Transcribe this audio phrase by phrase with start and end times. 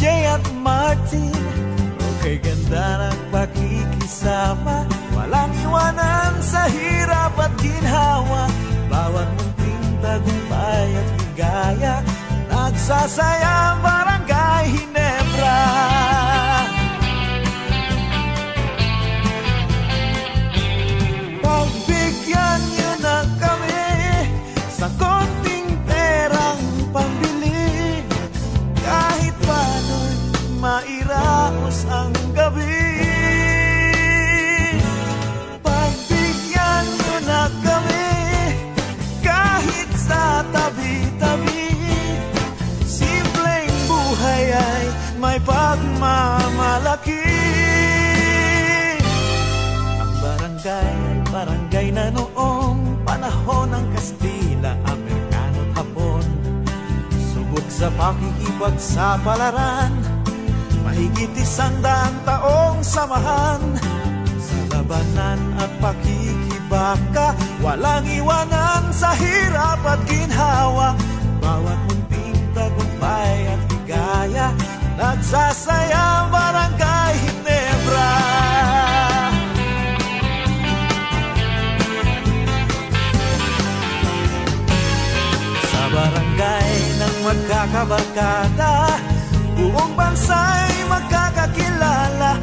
[0.00, 1.28] Jay at Martin
[2.16, 4.88] Okay ganda ng pakikisama.
[5.12, 8.48] Walang iwanan sa hirap at ginhawa.
[8.88, 11.96] Bawat munting tagumpay at ligaya.
[12.48, 13.84] Nagsasayang
[45.70, 47.22] pagmamalaki.
[50.02, 56.26] Ang barangay ay barangay na noong panahon ng Kastila, Amerikano at Hapon.
[57.30, 59.94] Subok sa pakikipagsapalaran
[60.82, 63.62] Mahigit isang daang taong samahan.
[64.42, 70.98] Sa labanan at pakikibaka Walang iwanan sa hirap at ginhawa.
[71.38, 74.50] Bawat munting tagumpay at higaya
[75.00, 78.16] Nagsasayang barangay Hinebra.
[85.72, 88.76] Sa barangay ng magkakabarkada
[89.56, 92.36] Buong bansa'y magkakakilala.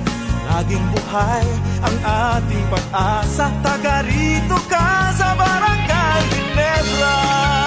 [0.49, 1.45] Laging buhay
[1.85, 3.53] ang ating pag-asa.
[3.61, 7.66] Taga rito ka sa barangay Hinebra.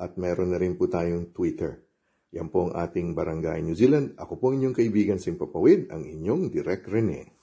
[0.00, 1.84] at meron na rin po tayong Twitter.
[2.32, 4.16] Yan po ang ating Barangay New Zealand.
[4.16, 7.36] Ako po inyong kaibigan Simpapawid, ang inyong Direk Rene.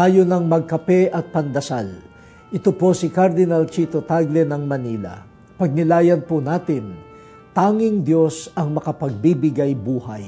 [0.00, 2.09] tayo ng magkape at pandasal.
[2.50, 5.22] Ito po si Cardinal Chito Tagle ng Manila.
[5.54, 6.98] Pagnilayan po natin,
[7.54, 10.26] tanging Diyos ang makapagbibigay buhay.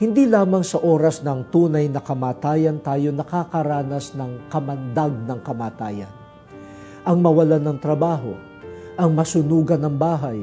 [0.00, 6.08] Hindi lamang sa oras ng tunay na kamatayan tayo nakakaranas ng kamandag ng kamatayan.
[7.04, 8.32] Ang mawalan ng trabaho,
[8.96, 10.40] ang masunugan ng bahay,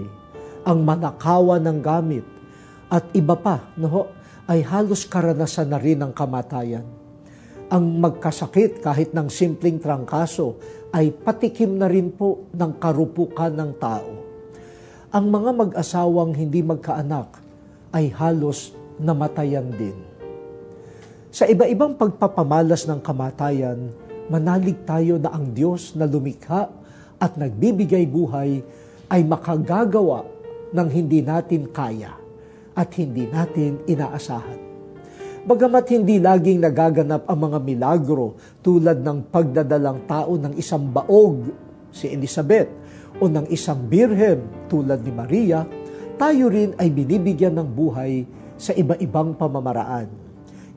[0.61, 2.25] ang manakawan ng gamit,
[2.85, 4.13] at iba pa no,
[4.45, 7.00] ay halos karanasan na rin ng kamatayan
[7.71, 10.59] ang magkasakit kahit ng simpleng trangkaso
[10.91, 14.11] ay patikim na rin po ng karupukan ng tao.
[15.15, 17.39] Ang mga mag-asawang hindi magkaanak
[17.95, 19.95] ay halos namatayan din.
[21.31, 23.87] Sa iba-ibang pagpapamalas ng kamatayan,
[24.27, 26.67] manalig tayo na ang Diyos na lumikha
[27.23, 28.59] at nagbibigay buhay
[29.07, 30.27] ay makagagawa
[30.75, 32.19] ng hindi natin kaya
[32.75, 34.70] at hindi natin inaasahan.
[35.41, 41.49] Bagamat hindi laging nagaganap ang mga milagro tulad ng pagdadalang tao ng isang baog,
[41.89, 42.69] si Elizabeth,
[43.17, 45.65] o ng isang birhen tulad ni Maria,
[46.21, 48.21] tayo rin ay binibigyan ng buhay
[48.53, 50.13] sa iba-ibang pamamaraan.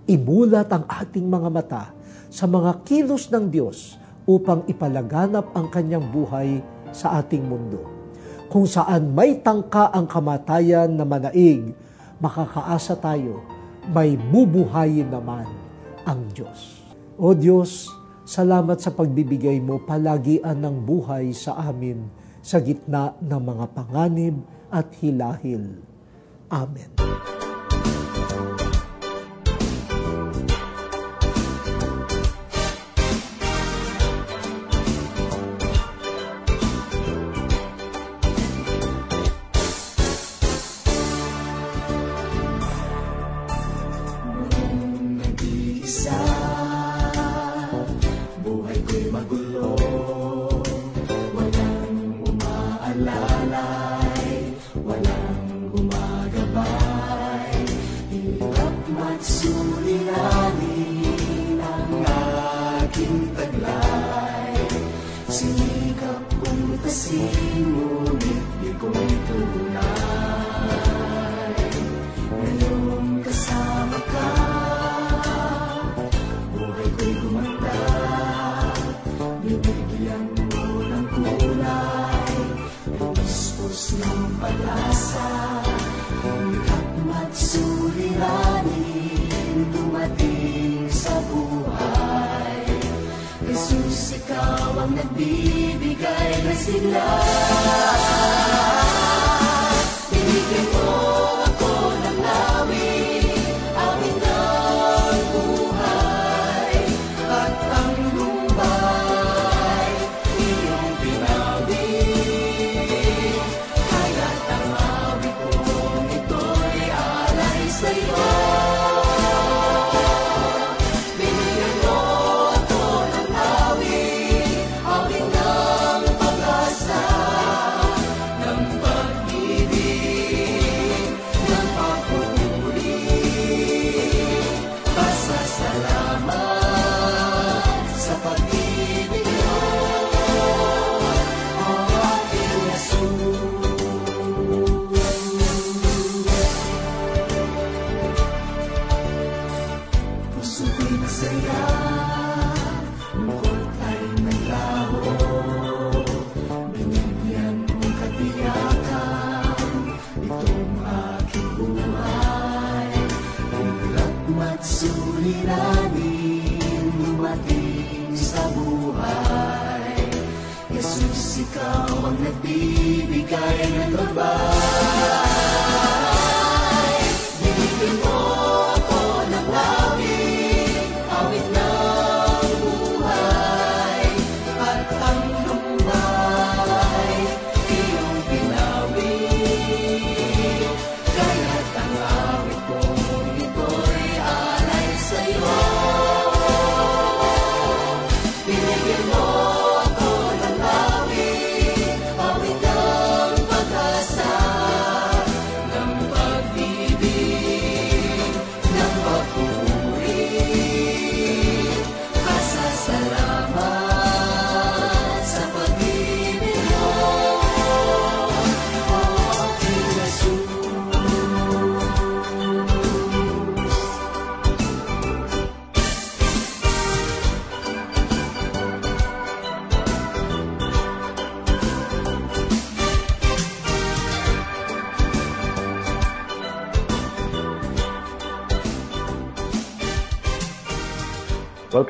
[0.09, 1.85] Imulat ang ating mga mata
[2.33, 7.85] sa mga kilos ng Diyos upang ipalaganap ang kanyang buhay sa ating mundo.
[8.49, 11.77] Kung saan may tangka ang kamatayan na manaig,
[12.17, 13.54] makakaasa tayo
[13.93, 15.45] may bubuhayin naman
[16.09, 16.85] ang Diyos.
[17.21, 17.93] O Diyos,
[18.25, 22.09] salamat sa pagbibigay mo palagian ng buhay sa amin
[22.45, 24.37] sa gitna ng mga panganib
[24.69, 25.81] at hilahil.
[26.53, 27.34] Amen.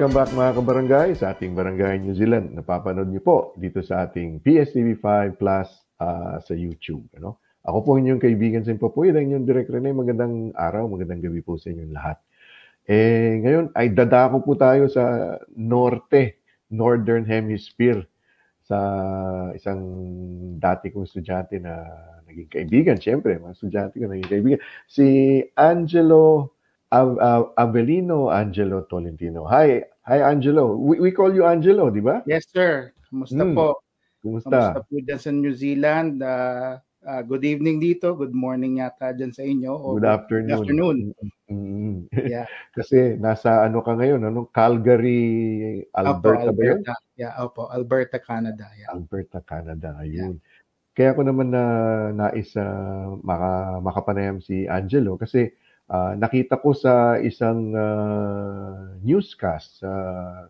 [0.04, 2.52] Welcome back mga kabarangay sa ating Barangay New Zealand.
[2.52, 5.64] Napapanood niyo po dito sa ating PSTV5 Plus
[5.96, 7.08] uh, sa YouTube.
[7.16, 7.40] Ano?
[7.64, 9.96] Ako po inyong kaibigan sa Papuy, ang inyong Direk Rene.
[9.96, 12.20] Magandang araw, magandang gabi po sa inyong lahat.
[12.84, 18.04] Eh, ngayon ay dadako po tayo sa norte, Northern Hemisphere
[18.60, 18.76] sa
[19.56, 19.80] isang
[20.60, 21.80] dati kong estudyante na
[22.28, 24.60] naging kaibigan, siyempre, mga estudyante ko naging kaibigan.
[24.84, 26.52] Si Angelo
[26.92, 29.48] Av- Av- Avelino Angelo Tolentino.
[29.48, 30.76] Hi, hi Angelo.
[30.76, 32.20] We, we call you Angelo, di ba?
[32.28, 32.92] Yes, sir.
[33.08, 33.56] Kumusta Hmm.
[33.56, 33.80] po?
[34.20, 34.76] Kumusta?
[34.76, 36.20] Kumusta po dyan sa New Zealand?
[36.20, 38.12] Uh, uh, good evening dito.
[38.12, 39.72] Good morning yata dyan sa inyo.
[39.72, 40.48] O Good afternoon.
[40.48, 40.98] Good afternoon.
[41.48, 41.96] Mm.
[42.34, 42.46] Yeah.
[42.76, 44.48] Kasi nasa ano ka ngayon, ano?
[44.52, 46.80] Calgary, Alberta, Opo, ba yun?
[46.84, 46.94] Alberta.
[47.16, 47.62] Yeah, opo.
[47.72, 48.66] Alberta, Canada.
[48.76, 48.92] Yeah.
[48.92, 49.96] Alberta, Canada.
[50.00, 50.40] Ayun.
[50.94, 51.64] Kaya ko naman na
[52.14, 55.50] nais uh, maka, makapanayam si Angelo kasi
[55.92, 59.90] ah, nakita ko sa isang ah, newscast sa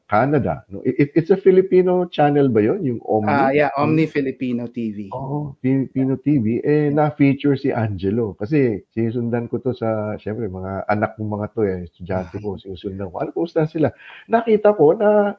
[0.07, 0.63] Canada.
[0.71, 0.81] No?
[0.87, 2.87] It, it's a Filipino channel ba yun?
[2.87, 3.33] Yung Omni?
[3.33, 5.11] Ah, yeah, Omni Filipino TV.
[5.11, 6.63] Oo, Filipino TV.
[6.63, 8.39] Eh, na-feature si Angelo.
[8.39, 13.11] Kasi sinusundan ko to sa, syempre, mga anak ng mga to eh, estudyante ko, sinusundan
[13.11, 13.19] ko.
[13.19, 13.91] Ano kumusta sila?
[14.31, 15.35] Nakita ko na,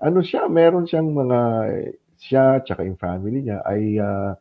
[0.00, 1.38] ano siya, meron siyang mga,
[2.20, 4.38] siya, tsaka yung family niya, ay ah,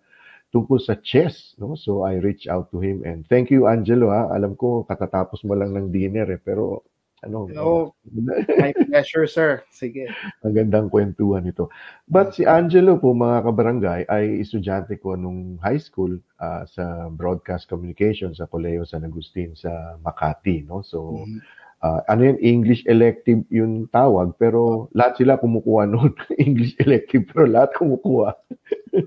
[0.50, 1.54] tungkol sa chess.
[1.58, 1.78] No?
[1.78, 3.06] So, I reached out to him.
[3.06, 4.10] And thank you, Angelo.
[4.10, 4.34] Ha?
[4.34, 6.42] Alam ko, katatapos mo lang ng dinner eh.
[6.42, 6.84] Pero,
[7.20, 7.92] ano, Oh,
[8.64, 9.62] my pleasure, sir.
[9.70, 10.08] Sige.
[10.42, 11.68] ang gandang kwentuhan ito.
[12.08, 17.68] But si Angelo po, mga kabarangay, ay estudyante ko nung high school ah, sa broadcast
[17.68, 20.64] communication sa Colegio San Agustin sa Makati.
[20.64, 20.80] No?
[20.82, 21.38] So, Mhm.
[21.84, 26.16] ah, ano yun, English elective yung tawag, pero lahat sila kumukuha noon.
[26.40, 28.32] English elective, pero lahat kumukuha.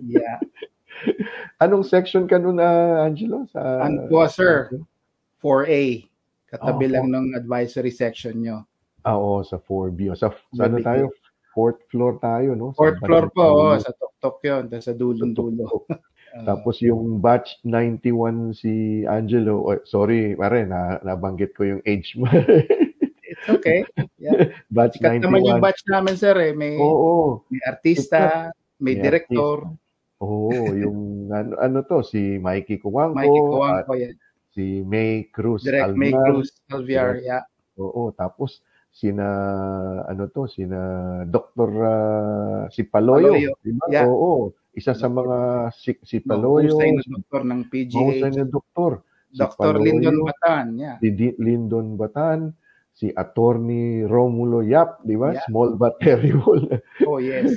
[0.04, 0.38] Yeah.
[1.64, 3.46] Anong section ka noon, ah, Angelo?
[3.50, 4.70] Sa, Ano po, sir?
[5.42, 6.06] 4A.
[6.52, 8.62] Katabi Oh, lang ng advisory section nyo.
[9.02, 10.12] Ah, oo, sa 4B.
[10.12, 11.10] O, Sa, sa ano tayo?
[11.52, 12.72] Fourth floor tayo, no?
[12.72, 14.62] Sa Fourth floor po, oh, sa tuktok yun.
[14.70, 15.66] Tapos sa dulong-dulo.
[16.32, 22.16] Ah, Tapos yung batch 91 si Angelo, oh, sorry, pare, na, nabanggit ko yung age
[22.16, 22.24] mo.
[23.28, 23.84] it's okay.
[24.16, 24.56] Yeah.
[24.72, 25.28] batch Sikat 91.
[25.28, 26.32] naman yung batch namin, sir.
[26.40, 26.56] Eh.
[26.56, 27.44] May, Oo.
[27.52, 28.48] may artista,
[28.80, 29.68] may May director.
[30.22, 30.50] Oo,
[30.82, 34.14] yung ano, ano to, si Mikey Kuwangko, Mikey Kuwangko, yan.
[34.54, 36.26] si May Cruz Direct May Alvar.
[36.30, 37.42] Cruz, Alviar, yeah.
[37.76, 38.62] Oo, tapos
[38.92, 39.26] sina
[40.06, 40.80] ano to, sina
[41.26, 41.70] Dr.
[41.82, 43.84] ah, si Paloyo, Paloyo, di ba?
[43.90, 44.06] yeah.
[44.06, 48.36] Oo, isa sa mga si, si Paloyo, Mahusay na doktor ng mahusay PGH.
[48.38, 48.92] na doktor.
[49.32, 49.56] Si Dr.
[49.56, 50.96] Paloyo, Lyndon Batan, yeah.
[51.00, 52.52] si Di- Lyndon Batan,
[52.92, 55.32] si Attorney Romulo Yap, di ba?
[55.32, 55.44] Yeah.
[55.48, 56.60] Small but terrible.
[57.08, 57.56] Oh, yes.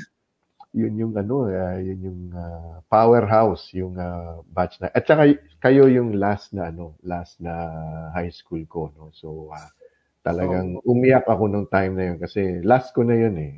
[0.75, 4.91] Yun yung ano, ah, yun yung ah, powerhouse, yung ah, batch na.
[4.91, 7.55] At saka kayo yung last na ano, last na
[8.11, 9.15] high school ko, no.
[9.15, 9.71] So ah,
[10.27, 13.53] talagang umiyak ako nung time na yun kasi last ko na yun eh.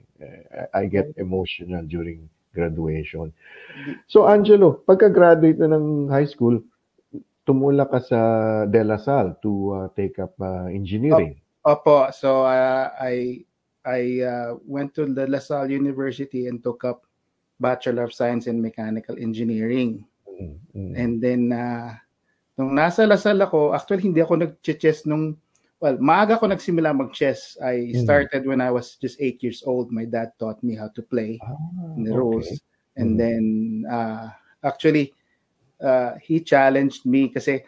[0.73, 3.33] I get emotional during graduation.
[4.05, 6.61] So Angelo, pagka-graduate na ng high school,
[7.47, 8.19] tumula ka sa
[8.67, 11.39] De La Salle to ah, take up ah, engineering.
[11.65, 13.47] Opo, so uh, I
[13.87, 17.06] I uh, went to the La Salle University and took up
[17.59, 20.05] Bachelor of Science in Mechanical Engineering.
[20.29, 20.93] Mm, mm.
[20.97, 21.93] And then, uh,
[22.57, 25.37] nung nasa Lasal ako, actually hindi ako nag-chess nung,
[25.81, 27.57] well, maaga ako nagsimula mag-chess.
[27.61, 28.01] I Mm.
[28.01, 29.89] started when I was just eight years old.
[29.93, 31.53] My dad taught me how to play Ah,
[31.97, 32.17] the okay.
[32.17, 32.49] rules.
[32.97, 33.17] And Mm.
[33.17, 33.43] then,
[33.89, 34.29] uh,
[34.65, 35.13] actually,
[35.81, 37.61] uh, he challenged me kasi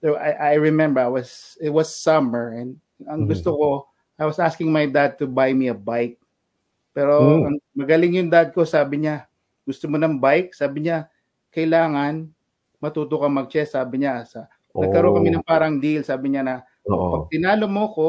[0.00, 3.36] so I, I remember I was, it was summer and ang Mhm.
[3.36, 3.68] gusto ko,
[4.20, 6.16] I was asking my dad to buy me a bike.
[6.96, 7.46] Pero Mm.
[7.52, 9.29] ang magaling yung dad ko, sabi niya,
[9.70, 10.50] gusto mo ng bike?
[10.52, 11.06] Sabi niya,
[11.54, 12.26] kailangan
[12.82, 13.78] matuto ka mag-chess.
[13.78, 16.02] Sabi niya, sa, nagkaroon kami ng parang deal.
[16.02, 16.56] Sabi niya na,
[16.90, 17.22] Oo.
[17.22, 18.08] pag tinalo mo ko,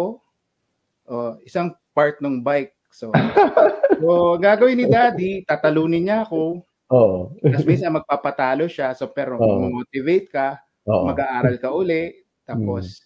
[1.05, 2.73] oh, isang part ng bike.
[2.89, 3.13] So,
[4.01, 6.65] so gagawin ni daddy, tatalunin niya ako.
[6.91, 7.31] Oo.
[7.39, 8.91] Tapos minsan magpapatalo siya.
[8.97, 9.69] So, pero Oo.
[9.69, 10.47] motivate ka,
[10.89, 11.05] Oo.
[11.07, 12.25] mag-aaral ka uli.
[12.43, 13.05] Tapos,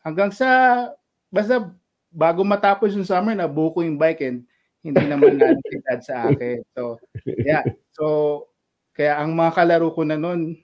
[0.00, 0.12] Hmm.
[0.12, 0.48] hanggang sa,
[1.32, 1.70] basta
[2.10, 4.38] bago matapos yung summer, nabuko yung bike and
[4.84, 6.64] hindi naman natin sa akin.
[6.76, 6.96] So,
[7.44, 7.64] yeah.
[7.96, 8.04] So,
[8.96, 10.56] kaya ang mga kalaro ko na nun,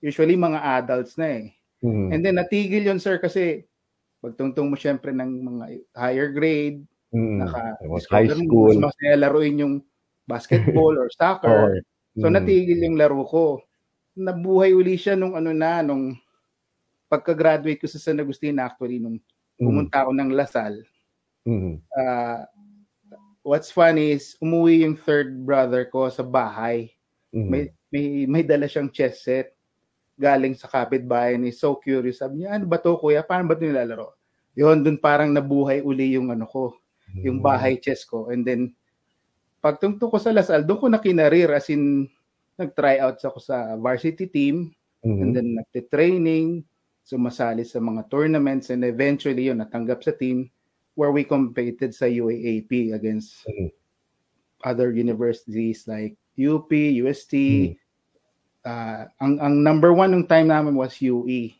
[0.00, 1.46] usually mga adults na eh.
[1.84, 2.08] Mm.
[2.14, 3.66] And then natigil yun sir kasi
[4.22, 5.64] pagtungtong mo syempre ng mga
[5.96, 6.82] higher grade,
[7.14, 7.40] Mm.
[7.40, 7.78] naka
[8.12, 8.74] high school.
[8.76, 9.74] mas laruin yung
[10.28, 11.80] basketball or soccer.
[12.20, 12.36] So Mm.
[12.36, 13.62] natigil yung laro ko.
[14.18, 16.16] Nabuhay uli siya nung ano na, nung
[17.08, 19.18] pagka-graduate ko sa San Agustin actually, nung
[19.60, 19.66] Mm.
[19.66, 20.74] pumunta ako ng Lasal.
[21.48, 21.80] Mm.
[21.96, 22.44] ah,
[23.48, 26.92] what's funny is, umuwi yung third brother ko sa bahay.
[27.32, 27.48] Mm.
[27.48, 29.56] May, may, may dala siyang chess set
[30.20, 32.20] galing sa kapitbahay ni so curious.
[32.20, 33.24] Sabi niya, ano ba to kuya?
[33.24, 34.12] Paano ba ito nilalaro?
[34.52, 36.76] Yun, dun parang nabuhay uli yung ano ko.
[37.24, 38.28] yung bahay chess ko.
[38.28, 38.76] And then,
[39.64, 42.04] pagtungtong ko sa Lasal, doon ko na kinarir as in,
[42.60, 44.76] nag-tryouts ako sa varsity team.
[45.00, 45.20] Mhm.
[45.24, 46.68] And then, nagte-training,
[47.00, 50.52] sumasali sa mga tournaments, and eventually, yun, natanggap sa team
[50.98, 53.70] where we competed sa UAAP against Mhm.
[54.66, 57.34] other universities like UP, UST.
[57.34, 57.78] Mhm.
[58.66, 60.98] Uh, ang ang number one ng time namin was.
[60.98, 61.54] UE.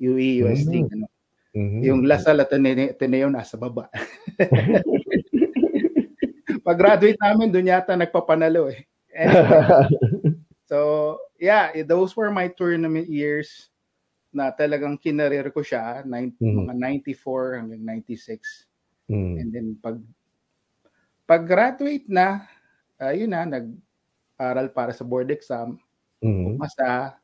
[0.00, 0.88] UE, UST.
[0.88, 0.92] Mhm.
[0.96, 1.06] Ano.
[1.52, 1.78] Mhm.
[1.84, 3.92] Yung Lasal at Ateneo, nasa baba.
[6.66, 8.84] Pag-graduate namin, doon yata nagpapanalo eh.
[9.16, 9.18] Anyway,
[10.70, 13.72] so, yeah, eh, those were my tournament years
[14.30, 16.68] na talagang kinarir ko siya, nine, Mhm.
[16.68, 18.67] mga 94 hanggang 96.
[19.08, 19.40] Mhm.
[19.40, 20.00] And then pag
[21.28, 22.48] pag-graduate na,
[22.96, 25.76] ayun na, nag-aral para sa board exam,
[26.24, 26.56] Mhm.
[26.56, 27.20] masa,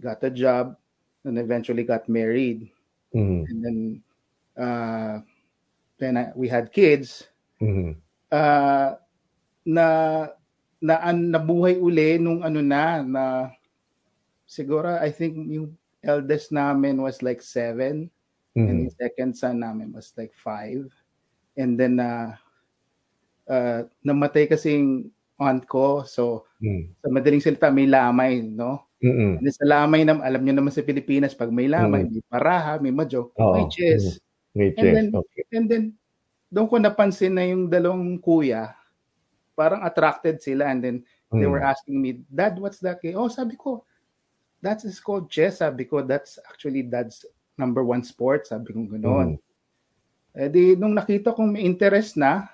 [0.00, 0.78] got a job,
[1.26, 2.70] and eventually got married.
[3.14, 3.50] Mhm.
[3.50, 3.78] And then,
[4.58, 5.22] uh,
[5.98, 7.28] then I- we had kids.
[7.60, 8.00] Mhm.
[8.32, 8.96] Uh,
[9.66, 9.86] na
[10.82, 13.24] na an, nabuhay uli nung ano na na
[14.48, 18.10] siguro I think yung eldest namin was like seven
[18.66, 18.80] and Mhm.
[18.88, 20.90] yung second son namin was like five
[21.56, 22.34] and then uh,
[23.46, 26.92] uh, namatay kasing aunt ko so Mhm.
[27.00, 28.84] sa madaling salita may lamay no
[29.38, 32.12] and then sa lamay na alam niyo naman sa Pilipinas pag may lamay Mm.
[32.12, 33.56] may paraha may majok Oo.
[33.56, 34.94] may chess May And chess.
[34.98, 35.42] then- Okay.
[35.54, 35.84] And then,
[36.50, 38.74] doon ko napansin na yung dalawang kuya,
[39.54, 40.66] parang attracted sila.
[40.66, 40.96] And then,
[41.30, 41.54] they Mhm.
[41.54, 43.14] were asking me, Dad, what's that game?
[43.14, 43.86] Oh, sabi ko,
[44.58, 45.62] that's is called chess.
[45.62, 47.22] Sabi ko, that's actually dad's
[47.54, 48.50] number one sport.
[48.50, 49.38] Sabi ko gano'n.
[50.34, 52.46] Eh di, nung nakita kong may interest na,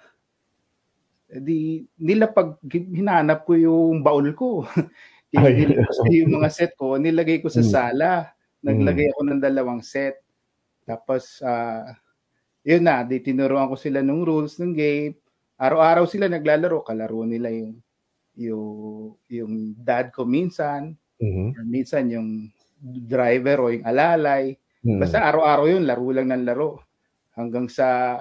[1.29, 4.65] eh di, nila pag hinanap ko yung baul ko.
[5.37, 5.67] Ay.
[5.67, 7.71] Tinigil ko yung mga set ko, nilagay ko sa Mm.
[7.73, 8.11] sala.
[8.65, 10.21] Naglagay ako ng dalawang set.
[10.89, 11.93] Tapos, ah,
[12.67, 15.15] yun na, di tinuruan ko sila ng rules ng game.
[15.61, 17.81] Araw-araw sila naglalaro, kalaro nila yung
[18.39, 18.69] yung
[19.29, 21.49] yung dad ko minsan, Mhm.
[21.59, 22.31] or minsan yung
[23.09, 24.55] driver o yung alalay.
[24.87, 25.01] Mhm.
[25.03, 26.86] Basta araw-araw yun, laro lang ng laro.
[27.37, 28.17] Hanggang sa,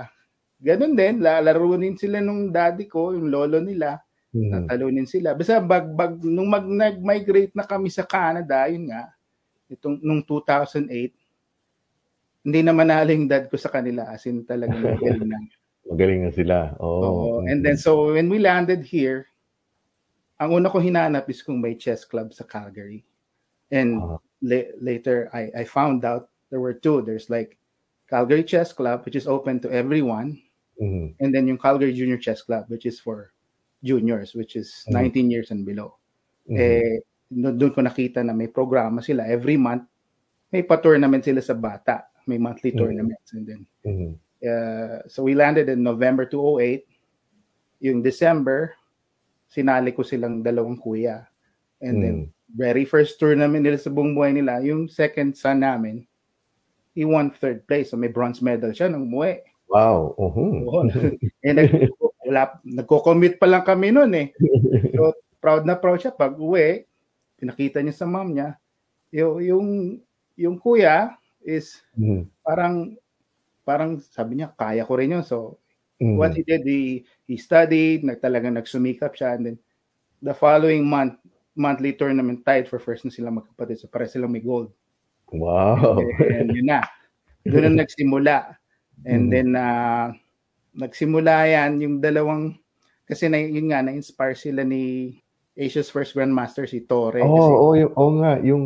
[0.60, 4.04] ganun din, lalarunin sila nung daddy ko, yung lolo nila,
[4.36, 4.68] Mhm.
[4.68, 5.32] tatalunin sila.
[5.32, 9.08] Basta bag, bag, nung mag, nag-migrate na kami sa Canada, yun nga,
[9.72, 11.16] itong, nung 2008,
[12.44, 15.40] hindi na manalo yung dad ko sa kanila, as in talagang magaling na.
[15.88, 16.76] Magaling na sila.
[16.84, 17.40] Oo.
[17.40, 17.48] Oh.
[17.48, 19.32] And then, so, when we landed here,
[20.36, 23.08] ang una ko hinanap is kung may chess club sa Calgary.
[23.72, 24.20] And Ah.
[24.44, 27.00] la- later, I, I found out there were two.
[27.02, 27.56] There's like
[28.10, 30.38] Calgary Chess Club, which is open to everyone.
[30.78, 31.16] Mhm.
[31.20, 33.32] And then yung Calgary Junior Chess Club, which is for
[33.82, 34.94] juniors, which is Mhm.
[34.94, 35.98] 19 years and below.
[36.50, 36.58] Mhm.
[36.60, 36.96] Eh,
[37.34, 39.26] doon ko nakita na may programa sila.
[39.26, 39.90] Every month,
[40.54, 42.06] may pa-tournament sila sa bata.
[42.30, 42.80] May monthly Mhm.
[42.80, 43.30] tournaments.
[43.34, 44.12] And then, Mhm.
[44.46, 46.86] uh, so we landed in November 2008.
[47.82, 48.74] Yung December,
[49.50, 51.26] sinali ko silang dalawang kuya.
[51.82, 52.30] And then, Mhm.
[52.56, 56.06] very first tournament nila sa buong buhay nila, yung second son namin,
[56.96, 57.92] he won third place.
[57.92, 59.44] So may bronze medal siya nung umuwi.
[59.68, 60.16] Wow.
[60.16, 60.88] Oo.
[61.44, 61.68] eh, nag,
[62.24, 64.28] wala, nagko-commit pa lang kami noon eh.
[64.96, 65.12] So,
[65.44, 66.16] proud na proud siya.
[66.16, 66.88] Pag uwi,
[67.36, 68.56] pinakita niya sa mom niya,
[69.12, 69.68] yung, yung,
[70.40, 72.32] yung kuya is Mhm.
[72.42, 72.76] parang,
[73.68, 75.26] parang sabi niya, kaya ko rin yun.
[75.26, 75.60] So,
[76.00, 76.16] Mhm.
[76.16, 79.36] what he did, he, he studied, nag, talagang nagsumikap siya.
[79.36, 79.58] And then,
[80.24, 81.20] the following month,
[81.58, 83.82] monthly tournament tied for first na sila magkapatid.
[83.82, 84.72] So, para silang may gold.
[85.40, 86.00] Wow.
[86.32, 86.82] And yun na.
[87.46, 88.58] Doon na nagsimula.
[89.06, 89.32] And Mm.
[89.32, 90.08] then, uh,
[90.74, 92.58] nagsimula yan, yung dalawang,
[93.06, 95.16] kasi na, yun nga, na-inspire sila ni
[95.56, 97.22] Asia's first grandmaster, si Torre.
[97.22, 98.64] Oo, kasi, oh, yung, oh nga, yung,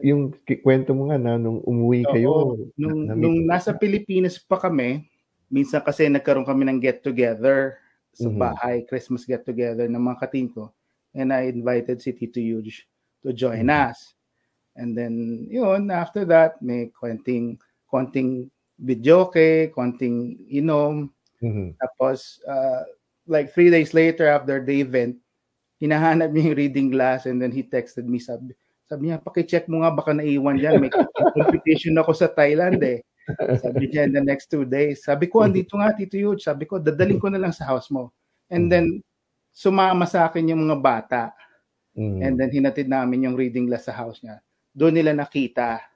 [0.00, 0.22] yung
[0.64, 2.32] kwento mo nga na nung umuwi Oo, kayo.
[2.80, 5.04] nung, na- nung nasa Pilipinas pa kami,
[5.52, 7.76] minsan kasi nagkaroon kami ng get-together
[8.16, 8.38] sa Mhm.
[8.40, 10.72] bahay, Christmas get-together ng mga kating ko.
[11.12, 12.88] And I invited si Tito Huge
[13.22, 13.92] to join Mhm.
[13.92, 14.13] us.
[14.74, 18.50] And then, yun, after that, may konting, konting
[18.82, 21.14] videoke, konting inom.
[21.38, 21.78] Mhm.
[21.78, 22.82] Tapos, uh,
[23.26, 25.16] like three days later after the event,
[25.78, 29.80] hinahanap niya yung reading glass and then he texted me, sabi, sabi niya, pakicheck mo
[29.82, 30.82] nga, baka naiwan dyan.
[30.82, 30.90] May
[31.38, 33.00] competition ako sa Thailand eh.
[33.62, 35.06] Sabi niya, in the next two days.
[35.06, 36.44] Sabi ko, andito nga, Tito Huge.
[36.44, 38.12] Sabi ko, dadaling ko na lang sa house mo.
[38.52, 39.00] And then,
[39.54, 41.22] sumama sa akin yung mga bata.
[41.96, 42.20] Mhm.
[42.20, 44.44] And then, hinatid namin yung reading glass sa house niya.
[44.74, 45.86] Doon nila nakita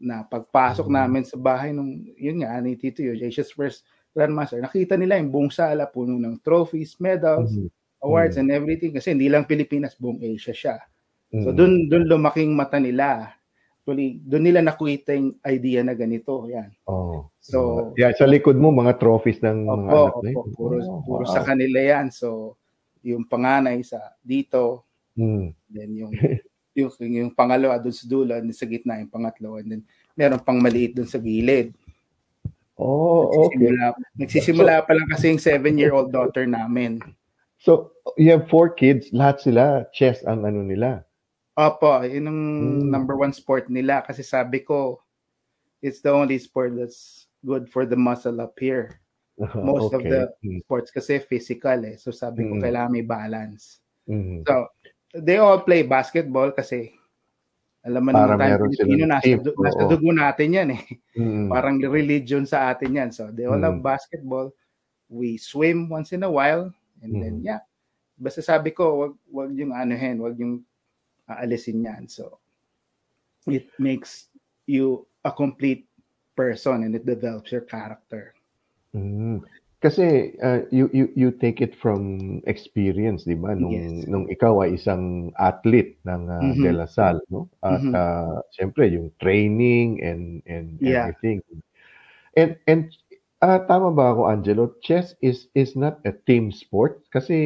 [0.00, 0.92] na pagpasok Mhm.
[0.92, 3.84] namin sa bahay nung, yun nga, ni Tito Huge, Asia's first
[4.16, 7.68] Grandmaster, nakita nila yung buong sala, puno ng trophies, medals, Mhm.
[8.02, 8.40] awards, Mhm.
[8.40, 8.92] and everything.
[8.96, 10.76] Kasi hindi lang Pilipinas, buong Asia siya.
[11.40, 11.56] So Mhm.
[11.56, 13.34] doon doon lumaking mata nila.
[13.82, 16.46] actually, doon nila nakita yung idea na ganito.
[16.48, 16.70] Yan.
[16.86, 17.30] Oh.
[17.42, 20.40] So, yeah, sa likod mo, mga trophies ng mga Opo, anak na yun.
[20.40, 21.34] opo, puro, Oh, puro wow.
[21.34, 22.08] sa kanila yan.
[22.14, 22.56] So,
[23.04, 25.54] yung panganay sa dito, Mm.
[25.70, 26.12] then yung
[26.78, 29.82] yung, yung pangalawa doon sa dulo, and sa gitna yung pangatlo, and then
[30.14, 31.74] meron pang maliit doon sa gilid.
[32.78, 33.58] Oh, okay.
[33.58, 37.02] Nagsisimula, nagsisimula pa lang kasi yung seven-year-old daughter namin.
[37.58, 41.02] So, you have four kids, lahat sila chess ang ano nila.
[41.58, 42.40] Opo, yun ang
[42.86, 42.86] Mm.
[42.86, 45.02] number one sport nila kasi sabi ko,
[45.82, 49.02] it's the only sport that's good for the muscle up here.
[49.58, 50.10] Most of Okay.
[50.10, 50.62] the Mm.
[50.62, 51.98] sports kasi physical eh.
[51.98, 52.62] So sabi ko, Mm.
[52.62, 53.82] kailangan may balance.
[54.06, 54.46] Mm.
[54.46, 54.70] So,
[55.14, 56.92] they all play basketball kasi
[57.86, 60.82] alam mo naman tayo Pilipino, nasa, team, du- nasa dugo natin yan eh.
[61.16, 61.48] Mm.
[61.48, 63.10] Parang religion sa atin yan.
[63.14, 63.86] So, they all love Mm.
[63.86, 64.52] basketball.
[65.08, 66.68] We swim once in a while.
[67.00, 67.46] And then, Mm.
[67.48, 67.62] yeah.
[68.18, 70.60] Basta sabi ko, wag, wag yung anuhin, wag yung
[71.30, 72.10] aalisin yan.
[72.10, 72.42] So,
[73.48, 74.28] it makes
[74.68, 75.88] you a complete
[76.36, 78.34] person and it develops your character.
[78.92, 79.40] Mm.
[79.82, 82.02] Kasi uh, you you you take it from
[82.50, 83.54] experience, 'di ba?
[83.54, 84.10] Nung Yes.
[84.10, 86.58] nung ikaw ay isang athlete ng uh, Mhm.
[86.58, 87.46] De La Salle, no?
[87.62, 87.94] At Mhm.
[87.94, 90.82] uh, siyempre yung training and and Yeah.
[90.82, 91.38] everything.
[92.34, 92.90] And and
[93.42, 94.74] ah tama ba ako, Angelo?
[94.82, 97.36] Chess is is not a team sport kasi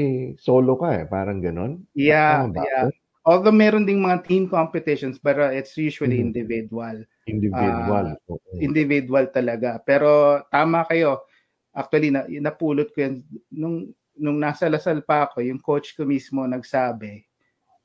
[0.40, 1.84] solo ka eh, parang ganon.
[1.94, 2.84] Yeah, Tama ba yeah.
[2.84, 2.92] ako?
[3.28, 6.18] Although meron ding mga team competitions, but uh, it's usually Mhm.
[6.18, 7.04] individual.
[7.28, 8.16] Individual.
[8.30, 8.62] Oo.
[8.62, 9.78] individual talaga.
[9.84, 11.26] Pero tama kayo.
[11.72, 13.24] Actually, na, napulot ko yan.
[13.48, 17.24] Nung, nung nasa Lasal pa ako, yung coach ko mismo nagsabi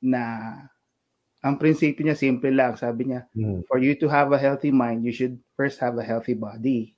[0.04, 0.22] na
[1.40, 2.76] ang prinsipyo niya simple lang.
[2.76, 3.64] Sabi niya, Mm.
[3.66, 6.94] for you to have a healthy mind, you should first have a healthy body.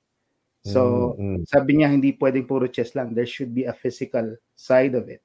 [0.60, 3.16] So, Mm, mm, sabi niya, hindi pwedeng puro chess lang.
[3.16, 5.22] There should be a physical side of it.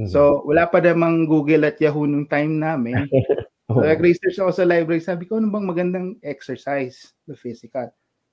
[0.00, 0.08] mm.
[0.10, 3.06] So, wala pa namang Google at Yahoo nung time namin.
[3.70, 3.80] Oo.
[3.80, 5.00] So, nag-research ako sa library.
[5.00, 7.14] Sabi ko, ano bang magandang exercise?
[7.24, 7.88] The physical.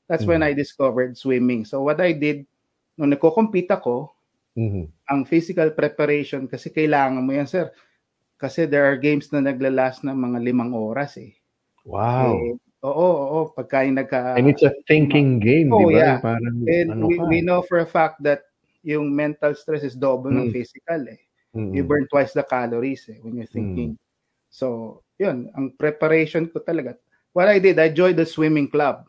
[0.10, 0.52] That's when Mm.
[0.52, 1.64] I discovered swimming.
[1.64, 2.44] So, what I did,
[3.02, 4.14] nung nagko-compete ako,
[4.54, 4.86] Mhm.
[5.10, 7.74] ang physical preparation, kasi kailangan mo yan, sir.
[8.38, 11.34] Kasi there are games na naglalas ng mga limang oras eh.
[11.82, 12.38] Wow.
[12.38, 12.54] Eh,
[12.86, 13.40] oo, oo.
[13.58, 14.38] Pagka yung nagka...
[14.38, 15.98] And it's a thinking game, Oh, di ba?
[15.98, 16.18] yeah.
[16.22, 17.26] Parang And ano we, ka.
[17.26, 18.46] we know for a fact that
[18.86, 20.54] yung mental stress is double ng Mm.
[20.54, 21.22] physical eh.
[21.58, 23.98] Mm, You burn twice the calories eh, when you're thinking.
[24.54, 26.98] So, yun, ang preparation ko talaga.
[27.34, 29.06] What I did, I joined the swimming club.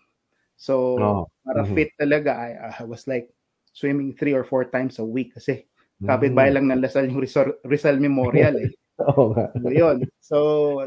[0.59, 1.75] So, Oh, para mhm.
[1.75, 3.31] fit talaga, I, I was like
[3.73, 5.65] swimming three or four times a week kasi
[6.03, 6.09] Mm.
[6.11, 8.71] kapitbahay lang ng Lasal yung Rizal, Rizal Memorial eh.
[9.07, 9.55] Oo nga.
[9.55, 9.97] So, yun.
[10.19, 10.37] So,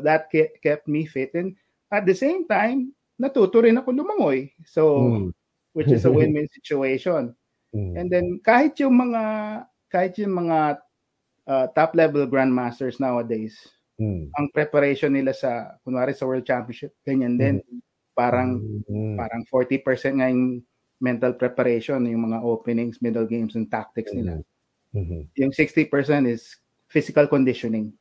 [0.03, 1.31] that ke- kept me fit.
[1.33, 1.55] And
[1.87, 4.51] at the same time, natuto rin ako lumangoy.
[4.67, 5.31] So, Mm,
[5.71, 7.31] which is a win-win situation.
[7.71, 7.95] mm.
[7.95, 9.23] And then kahit yung mga
[9.87, 10.83] kahit yung mga
[11.47, 13.55] uh, top level grandmasters nowadays,
[13.95, 14.27] Mm.
[14.35, 17.63] ang preparation nila sa kunwari sa World Championship, ganyan din.
[18.11, 19.15] Parang Mm.
[19.15, 20.59] parang 40% nga yung
[21.01, 24.39] mental preparation, yung mga openings, middle games and tactics nila.
[24.93, 25.27] Mhm.
[25.39, 26.57] Yung 60% is
[26.91, 27.93] physical conditioning.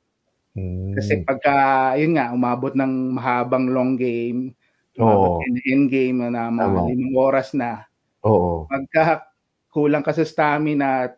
[0.56, 0.94] Mm.
[0.94, 1.54] Kasi pagka
[1.98, 4.54] yun nga umabot ng mahabang long game,
[4.98, 6.80] umabot in end game na mga Tama.
[6.86, 7.86] limang oras na,
[8.22, 8.70] Oo.
[8.70, 9.26] pagka
[9.72, 11.14] kulang ka sa stamina at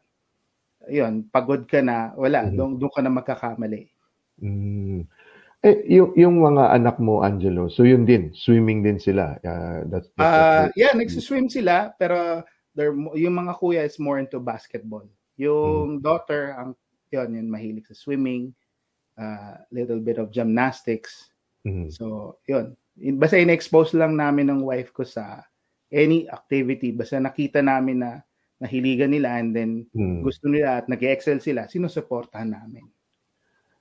[0.91, 2.57] yun, pagod ka na, wala, Mhm.
[2.57, 3.91] doon doon ka na magkakamali.
[4.43, 5.09] Mm.
[5.65, 9.41] Eh, yung, yung mga anak mo, Angelo, so yun din, swimming din sila.
[9.41, 12.45] Uh, that's, that's Ah, what yeah, nagsiswim sila pero
[12.77, 15.09] they're, yung mga kuya is more into basketball.
[15.41, 16.77] Yung daughter, ang
[17.09, 18.53] yun, yun mahilig sa swimming,
[19.17, 21.33] uh, little bit of gymnastics.
[21.65, 21.89] Mhm.
[21.89, 22.77] So, yun.
[23.01, 25.41] In- Basta in-expose lang namin ng wife ko sa
[25.89, 26.93] any activity.
[26.93, 28.21] Basta nakita namin na
[28.61, 30.21] nahiligan nila and then Mm.
[30.25, 32.85] gusto nila at nag-excel sila, sinusuportahan namin.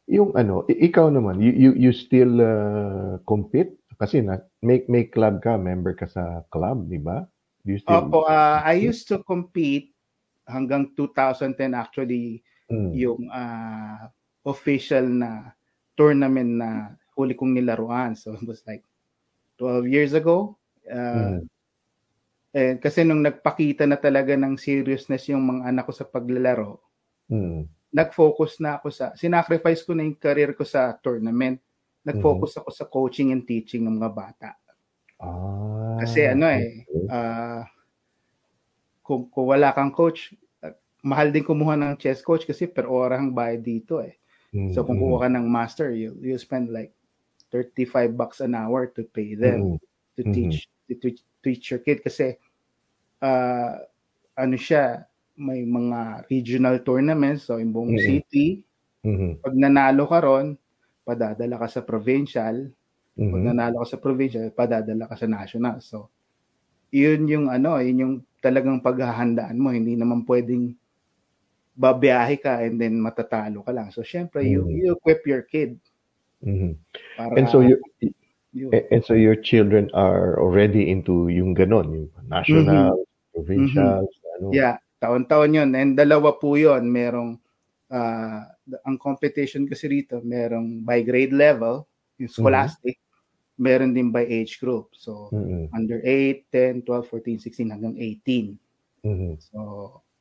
[0.05, 3.73] Yung ano, ikaw naman, you, you, you still uh, compete?
[3.97, 7.25] Kasi na, may, may club ka, member ka sa club, di ba?
[7.65, 8.05] Do you still...
[8.05, 9.95] Opo, uh, I used to compete
[10.45, 12.97] hanggang 2010 actually Mm.
[12.97, 14.09] yung ah,
[14.41, 15.53] official na
[15.93, 18.17] tournament na huli kong nilaruan.
[18.17, 18.81] So it was like
[19.61, 20.57] 12 years ago.
[20.89, 21.41] Uh, Mm.
[22.57, 26.81] eh, kasi nung nagpakita na talaga ng seriousness yung mga anak ko sa paglalaro,
[27.29, 27.69] Mm.
[27.95, 31.63] Nag-focus na ako sa, sinacrifice ko na yung career ko sa tournament.
[32.03, 34.49] Nag-focus ako sa coaching and teaching ng mga bata.
[35.23, 37.63] Ah, Kasi ano eh, ah,
[38.99, 40.75] kung, kung wala kang coach, ah,
[41.07, 44.19] mahal din kumuha ng chess coach kasi per ora ang bayad dito eh.
[44.51, 46.91] Mm, So kung mm, kuha ka ng master, you you spend like
[47.51, 49.77] 35 bucks an hour to pay them mm,
[50.19, 52.35] to teach to teach, teach your kid kasi
[53.23, 53.79] uh,
[54.35, 57.99] ano siya, may mga regional tournaments so yung buong Mhm.
[57.99, 58.63] city,
[59.03, 60.55] mhm, pag nanalo ka ron,
[61.07, 62.71] padadala ka sa provincial,
[63.31, 63.51] Pag Mhm.
[63.55, 65.81] nanalo ka sa provincial, padadala ka sa national.
[65.83, 66.09] So,
[66.93, 69.71] yun yung ano, yun yung talagang paghahandaan mo.
[69.75, 70.75] Hindi naman pwedeng
[71.75, 73.91] babiyahe ka and then matatalo ka lang.
[73.91, 74.71] So, syempre, you, Mhm.
[74.71, 75.79] you equip your kid
[76.43, 76.77] Mhm.
[77.15, 77.81] para And so you
[78.53, 78.71] yun.
[78.91, 84.07] and so your children are already into yung ganon, yung national, provincial,
[84.39, 84.47] ano.
[84.47, 84.55] Mm-hmm.
[84.55, 85.69] Yeah, taon-taon yun.
[85.77, 86.89] And dalawa po yun.
[86.89, 87.37] Merong,
[87.93, 88.49] ah,
[88.81, 91.85] ang competition kasi rito, merong by grade level,
[92.17, 92.97] yung scholastic,
[93.55, 94.91] meron din by age group.
[94.97, 95.69] So, Mhm.
[95.71, 98.57] under 8, 10, 12, 14, 16, hanggang 18.
[99.05, 99.37] Mhm.
[99.39, 99.59] So,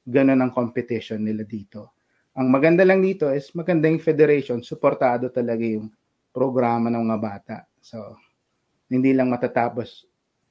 [0.05, 1.97] ganun ang competition nila dito.
[2.37, 5.89] Ang maganda lang dito is maganda yung federation, suportado talaga yung
[6.35, 7.57] programa ng mga bata.
[7.79, 8.19] So,
[8.91, 10.05] hindi lang matatapos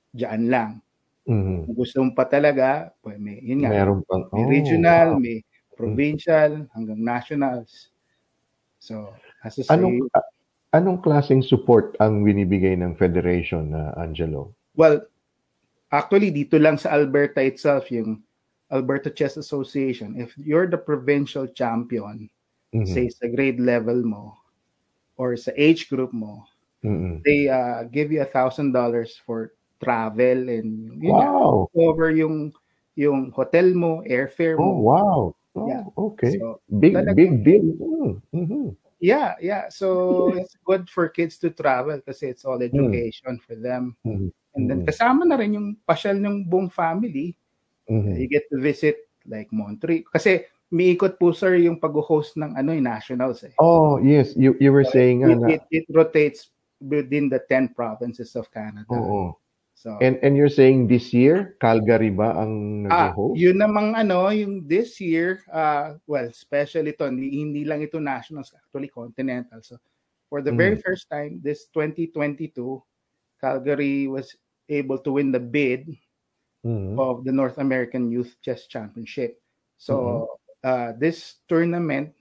[0.10, 0.72] dyan lang.
[1.28, 1.72] Mhm.
[1.72, 5.22] Kung gusto mo pa talaga, pues may, yun nga, Meron pang may oh, regional, wow.
[5.24, 5.40] may
[5.80, 7.96] provincial, hanggang nationals.
[8.84, 9.16] So,
[9.48, 10.12] as say, Anong
[10.76, 14.52] anong klaseng support ang binibigay ng federation na Angelo?
[14.76, 15.00] well,
[15.94, 18.20] actually, dito lang sa Alberta itself, yung
[18.74, 22.28] Alberta Chess Association, if you're the provincial champion,
[22.76, 22.90] Mhm.
[22.90, 24.34] say sa grade level mo,
[25.16, 26.44] or sa age group mo,
[26.84, 27.22] Mhm.
[27.24, 31.68] they uh, give you a thousand dollars for travel and yun nga, Wow.
[31.76, 32.50] cover yung
[32.96, 34.82] yung hotel mo, airfare Oh, mo.
[34.82, 35.20] wow.
[35.54, 35.86] Oh, Yeah.
[35.94, 36.38] okay.
[36.38, 37.66] So, Big talagang- big deal.
[37.78, 38.66] Mm, mhm.
[38.98, 39.68] Yeah, yeah.
[39.68, 39.86] So
[40.40, 43.98] it's good for kids to travel kasi it's all education for them.
[44.02, 44.30] Mhm.
[44.54, 44.88] And then Mhm.
[44.88, 47.34] kasama na rin yung pasyal ng buong family.
[47.86, 48.16] Mhm.
[48.16, 50.06] You get to visit like Montreal.
[50.08, 53.54] Kasi miikot po sir yung pag-host ng ano yung nationals eh.
[53.58, 57.74] Oh, yes, you you were saying nga It, na it, it rotates within the 10
[57.74, 58.90] provinces of Canada.
[58.90, 59.36] Oo.
[59.76, 63.42] So And and you're saying this year Calgary ba ang Ah, nag-host?
[63.42, 68.54] yun namang ano, yung this year, uh, well, especially to, hindi, hindi lang ito nationals,
[68.54, 69.62] actually continental.
[69.64, 69.80] So,
[70.30, 70.84] for the very Mm.
[70.84, 72.84] first time, this 2022,
[73.42, 74.36] Calgary was
[74.70, 75.90] able to win the bid
[76.64, 77.02] Mhm.
[77.02, 79.42] of the North American Youth Chess Championship.
[79.78, 80.28] So, Mm-hmm.
[80.64, 82.14] uh, this tournament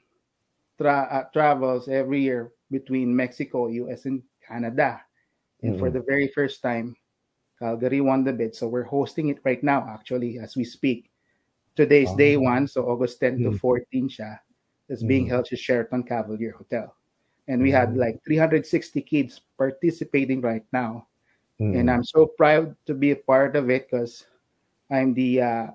[0.78, 5.02] tra- uh, travels every year between Mexico, US, and Canada.
[5.62, 5.92] And for Mhm.
[5.92, 6.96] the very first time,
[7.66, 8.58] Calgary won the bid.
[8.58, 11.14] So we're hosting it right now, actually, as we speak.
[11.78, 12.42] Today's day Ah.
[12.58, 13.62] one, so August 10 to Mhm.
[13.62, 14.42] 14 siya.
[14.90, 15.30] It's being Mhm.
[15.30, 16.90] held at Sheraton Cavalier Hotel.
[17.46, 21.06] And we had like 360 kids participating right now.
[21.62, 24.26] And I'm so proud to be a part of it because
[24.90, 25.66] I'm the uh,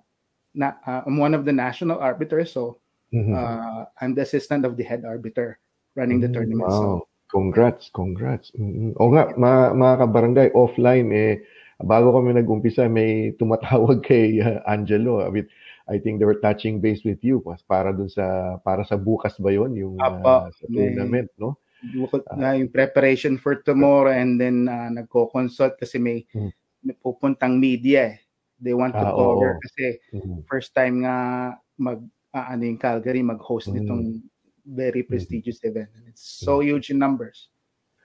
[0.53, 2.51] na, uh, I'm one of the national arbiters.
[2.51, 2.77] So
[3.15, 3.33] Mhm.
[3.33, 5.57] uh, I'm the assistant of the head arbiter
[5.95, 6.69] running the Mm, tournament.
[6.75, 7.07] So Wow.
[7.27, 8.55] Congrats, congrats.
[8.55, 8.95] Mhm.
[9.03, 11.43] O nga, mga, mga kabarangay, offline, eh,
[11.79, 15.21] bago kami nag-umpisa, may tumatawag kay uh, Angelo.
[15.21, 15.47] I, mean,
[15.87, 19.37] I think they were touching base with you pas- para dun sa para sa bukas
[19.37, 21.55] ba yon yung Apa, uh, sa may- tournament, no?
[21.77, 26.49] bukod na yung preparation for tomorrow and then uh, nagko-consult kasi may, Mm.
[26.81, 28.17] may pupuntang media eh.
[28.57, 29.61] They want to Ah, cover oo.
[29.61, 30.41] kasi Mhm.
[30.49, 31.15] first time nga
[31.77, 32.01] mag
[32.33, 33.75] ah, ano yung Calgary mag-host Mm.
[33.77, 34.03] nitong
[34.65, 35.87] very prestigious event.
[35.93, 37.53] And it's so huge in numbers.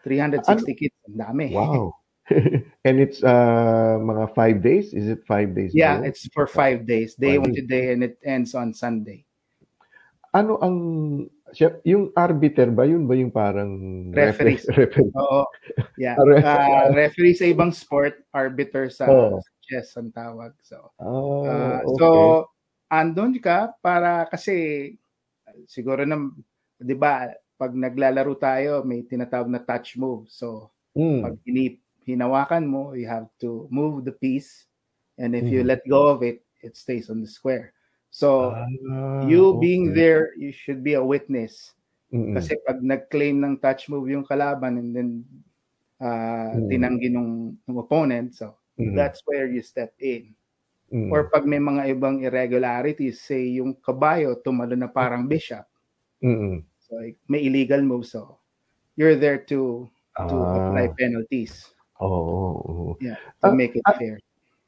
[0.05, 0.45] 360
[0.77, 1.51] kids, ang dami.
[1.51, 1.97] Wow.
[2.87, 4.93] And it's uh, mga five days?
[4.93, 5.73] Is it five days?
[5.75, 6.09] Yeah, yun?
[6.09, 7.15] it's for five days.
[7.15, 9.25] Day one today and it ends on Sunday.
[10.33, 10.77] Ano ang
[11.85, 13.73] yung arbiter ba yun ba yung parang
[14.17, 14.65] Referees.
[14.73, 15.13] referee?
[15.21, 15.45] Oo.
[16.01, 16.17] Yeah.
[16.41, 19.45] Ah, Uh, referee sa ibang sport, arbiter sa Oo.
[19.61, 20.57] chess ang tawag.
[20.65, 21.97] So, Oh, Ah, okay.
[22.01, 22.07] So,
[22.89, 24.97] andun ka para kasi
[25.69, 26.17] siguro na,
[26.81, 27.29] 'di ba,
[27.61, 30.27] pag naglalaro tayo, may tinatawag na touch move.
[30.33, 31.21] So, Mm.
[31.25, 34.67] pag hini, hinawakan mo, you have to move the piece
[35.19, 35.67] and if you Mhm.
[35.67, 37.75] let go of it, it stays on the square.
[38.11, 38.67] So, Ah,
[39.21, 39.97] you being okay.
[39.97, 41.75] there, you should be a witness.
[42.13, 42.53] Mm-mm.
[42.53, 45.11] Kasi pag nag-claim ng touch move yung kalaban and then
[46.01, 46.69] uh, Mm.
[46.71, 48.93] tinanggi nung, nung opponent, so Mhm.
[48.95, 50.35] that's where you step in.
[50.93, 51.13] Mm.
[51.13, 55.67] Or pag may mga ibang irregularities, say yung kabayo tumalo na parang bishop,
[56.23, 56.65] Mm-mm.
[56.79, 58.39] so may illegal move, so
[58.97, 59.91] you're there to
[60.29, 60.53] to Ah.
[60.55, 61.75] apply penalties.
[62.03, 62.39] Oo.
[62.59, 62.87] oo.
[62.99, 64.19] Yeah, to Ah, make it ah, fair.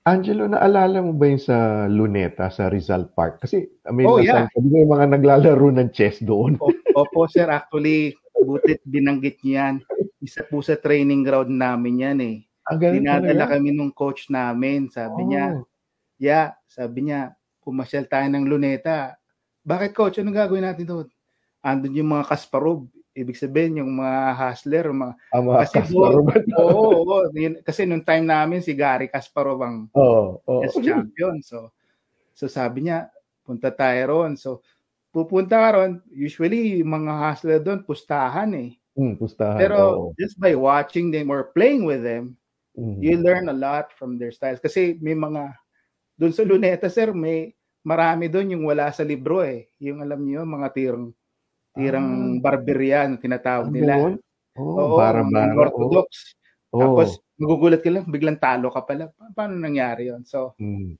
[0.05, 3.40] Angelo, naalala mo ba yung sa Luneta, sa Rizal Park?
[3.40, 4.53] Kasi may Oh, nasa- yeah.
[4.53, 6.61] sabi mo, yung mga naglalaro ng chess doon.
[6.61, 9.81] O- Opo, sir, actually, butit binanggit niyan.
[10.20, 12.37] Isa po sa training ground namin yan eh.
[12.66, 13.53] Ang ganun Dinadala talaga?
[13.57, 14.88] kami nung coach namin.
[14.88, 15.27] Sabi Oh.
[15.27, 15.44] niya,
[16.18, 19.16] yeah, sabi niya, pumasyal tayo ng luneta.
[19.62, 20.16] Bakit coach?
[20.18, 21.07] Anong gagawin natin doon?
[21.61, 22.85] Andun yung mga Kasparov.
[23.14, 26.27] Ibig sabihin, yung mga hustler, mga Ang mga Kasi Kasparov.
[26.59, 27.16] Oo, oo.
[27.31, 30.42] Yun- Kasi nung time namin, si Gary Kasparov ang Oo.
[30.42, 30.61] oo.
[30.66, 31.38] chess champion.
[31.38, 31.70] So,
[32.35, 33.07] so sabi niya,
[33.46, 34.35] punta tayo ron.
[34.35, 34.66] So,
[35.14, 38.74] pupunta ka ron, usually, mga hustler doon, pustahan eh.
[38.98, 39.59] Mm, pustahan.
[39.62, 40.07] Pero oo.
[40.18, 42.35] just by watching them or playing with them,
[42.74, 42.98] Mhm.
[42.98, 44.59] you learn a lot from their styles.
[44.59, 45.55] Kasi may mga,
[46.18, 47.55] doon sa Luneta, sir, may
[47.87, 49.70] marami doon yung wala sa libro eh.
[49.79, 50.74] Yung alam niyo, mga
[51.74, 53.94] tirang, tirang barbarian, tinatawag Ano nila.
[53.98, 54.14] yun?
[54.54, 55.20] Oo, Oo, bara.
[55.58, 56.34] Orthodox.
[56.74, 56.80] Oo.
[56.80, 57.08] Tapos,
[57.38, 59.10] magugulat ka lang, biglang talo ka pala.
[59.10, 60.94] Pa- paano nangyari yon So, Mm.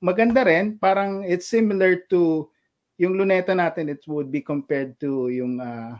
[0.00, 0.80] maganda rin.
[0.80, 2.48] Parang it's similar to
[3.00, 5.96] yung luneta natin, it would be compared to yung ah,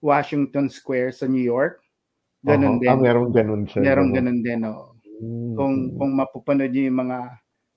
[0.00, 1.80] Washington Square sa New York.
[2.44, 2.80] Ganun Oo.
[2.80, 2.88] din.
[2.92, 3.80] Ah, meron ganun siya.
[3.84, 4.14] Meron no?
[4.16, 4.60] ganun din.
[4.64, 4.92] Oh.
[5.18, 7.18] Mm, Kung, kung mapupanood niyo yung mga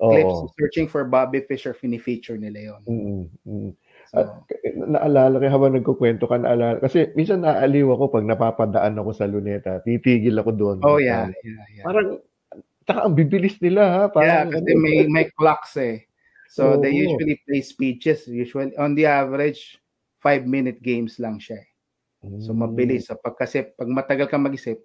[0.03, 0.11] Oo.
[0.13, 2.81] clips, searching for Bobby Fischer, fini-feature nila yon.
[2.85, 3.71] Mm, mm.
[3.73, 3.80] So,
[4.11, 4.43] At
[4.75, 9.79] naalala ko habang nagkukwento ka, naalala, kasi minsan naaliw ako pag napapadaan ako sa luneta,
[9.87, 10.77] titigil ako doon.
[10.83, 11.85] oh yeah, yeah, yeah.
[11.87, 12.19] Parang,
[12.83, 14.03] taka ang bibilis nila ha.
[14.03, 16.03] yeah, Parang, kasi ano, may, may clocks eh.
[16.51, 17.07] So, they Oo.
[17.07, 18.27] usually play speeches.
[18.27, 19.79] Usually, on the average,
[20.19, 21.63] five-minute games lang siya.
[21.63, 21.71] eh.
[22.43, 23.07] So, Mm, mabilis.
[23.07, 24.77] So, pag, kasi pag matagal ka mag-isip,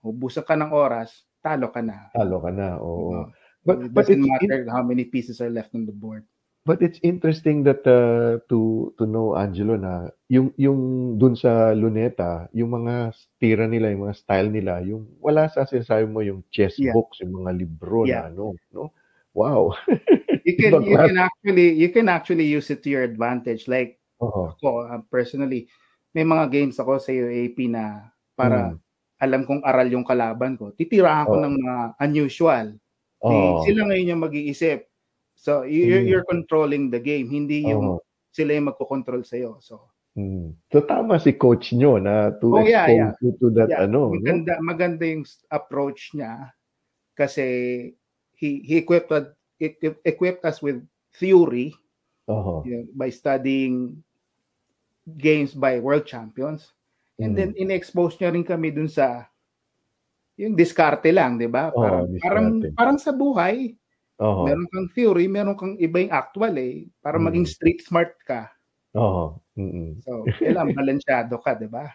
[0.00, 2.08] ubusan ka ng oras, talo ka na.
[2.14, 3.10] Talo ka na, oo.
[3.10, 3.22] Diba?
[3.66, 6.22] But, it but, doesn't matter how many pieces are left on the board.
[6.68, 10.80] But it's interesting that uh, to to know Angelo na yung yung
[11.16, 16.04] dun sa luneta, yung mga tira nila, yung mga style nila, yung wala sa sinasabi
[16.04, 16.92] mo yung chess Yeah.
[16.92, 18.28] books, yung mga libro Yeah.
[18.28, 18.92] na ano, no?
[19.32, 19.72] Wow.
[20.48, 23.68] You can you can actually you can actually use it to your advantage.
[23.68, 24.52] Like Oo.
[24.56, 25.68] ako uh, personally,
[26.16, 28.80] may mga games ako sa UAP na para Mm.
[29.20, 30.70] alam kong aral yung kalaban ko.
[30.72, 31.42] Titirahan ko Oo.
[31.42, 31.74] ng mga
[32.06, 32.66] unusual.
[33.28, 33.62] Eh, Oo.
[33.66, 34.86] sila ngayon yung mag-iisip.
[35.38, 36.08] So you- you're, Mm.
[36.10, 38.02] you're controlling the game, hindi yung Oo.
[38.34, 40.56] sila yung magko-control sa So Mm.
[40.72, 43.12] So tama si coach nyo na to Oh, yeah, expose yeah.
[43.22, 44.18] you to that yeah, ano, no?
[44.18, 45.22] maganda maganda yung
[45.52, 46.50] approach niya
[47.14, 47.44] kasi
[48.34, 49.12] he he equipped
[50.02, 50.82] equipped us with
[51.14, 51.74] theory
[52.26, 52.62] Oo.
[52.66, 54.02] you know, by studying
[55.22, 56.74] games by world champions
[57.22, 57.36] and Mm.
[57.38, 59.28] then in-expose niya rin kami dun sa
[60.38, 61.74] yung diskarte lang, 'di ba?
[61.74, 62.74] Parang parang diskarte.
[62.78, 63.74] parang sa buhay,
[64.18, 64.44] Oo.
[64.46, 67.24] meron kang theory, meron kang iba yung actual eh, para Mm.
[67.30, 68.50] maging street smart ka.
[68.96, 69.38] Oo.
[69.58, 70.00] Mm-mm.
[70.06, 71.90] So, kailangan balansyado ka, 'di ba?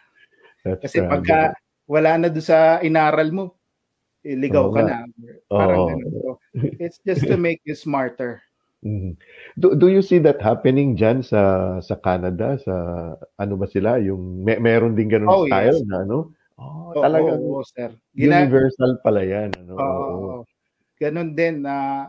[0.82, 1.10] Kasi right.
[1.12, 1.54] pagka
[1.90, 3.46] wala na doon sa inaral mo,
[4.26, 4.98] eh, ligaw Oo ka na.
[5.52, 5.90] Parang Oo.
[5.90, 6.12] ganun.
[6.24, 6.30] So,
[6.80, 8.42] it's just to make you smarter.
[8.84, 9.16] Mhm.
[9.56, 12.76] Do, do you see that happening dyan sa sa Canada sa
[13.40, 15.88] ano ba sila yung may, meron din ganun Oh, style yes.
[15.88, 16.36] na ano?
[16.60, 17.96] Oh, Oo, talagang oo, sir.
[18.12, 19.74] Gina- universal pala yan ano.
[19.80, 20.16] Oo, Oo.
[20.44, 20.44] oo.
[21.02, 22.06] Ganun din na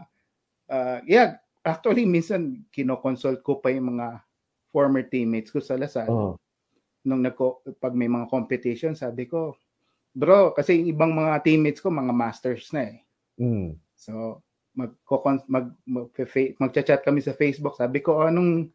[0.71, 4.23] ah, yeah, actually minsan kinoconsult ko pa yung mga
[4.73, 6.13] former teammates ko sa Lasal.
[6.13, 6.37] Oo.
[7.07, 9.57] Nung nagko pag may mga competition, sabi ko,
[10.17, 12.99] bro, kasi yung ibang mga teammates ko mga masters na eh.
[13.39, 13.81] Mm.
[13.99, 14.43] So
[14.77, 14.95] mag
[15.49, 16.09] mag mag
[16.61, 17.77] magcha-chat kami sa Facebook.
[17.79, 18.71] Sabi ko, "Oh, anong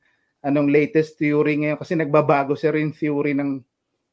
[0.46, 3.62] anong latest theory ngayon kasi nagbabago sir yung theory ng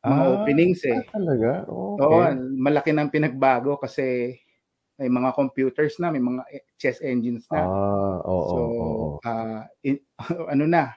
[0.06, 1.00] mga Ah, openings eh.
[1.00, 1.64] Ah, talaga?
[2.00, 2.36] Oo, Okay.
[2.60, 4.36] malaki nang pinagbago kasi
[4.96, 7.64] may mga computers na, may mga e- chess engines na.
[7.68, 9.06] Ah, oo, so, oo.
[9.24, 10.04] ah, in-
[10.52, 10.96] ano na,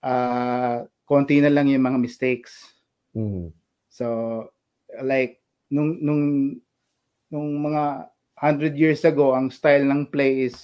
[0.00, 2.72] ah, konti na lang yung mga mistakes.
[3.12, 3.52] Mm.
[3.92, 4.06] So,
[5.04, 6.24] like, nung, nung,
[7.28, 8.08] nung mga
[8.40, 10.56] 100 years ago, ang style ng play is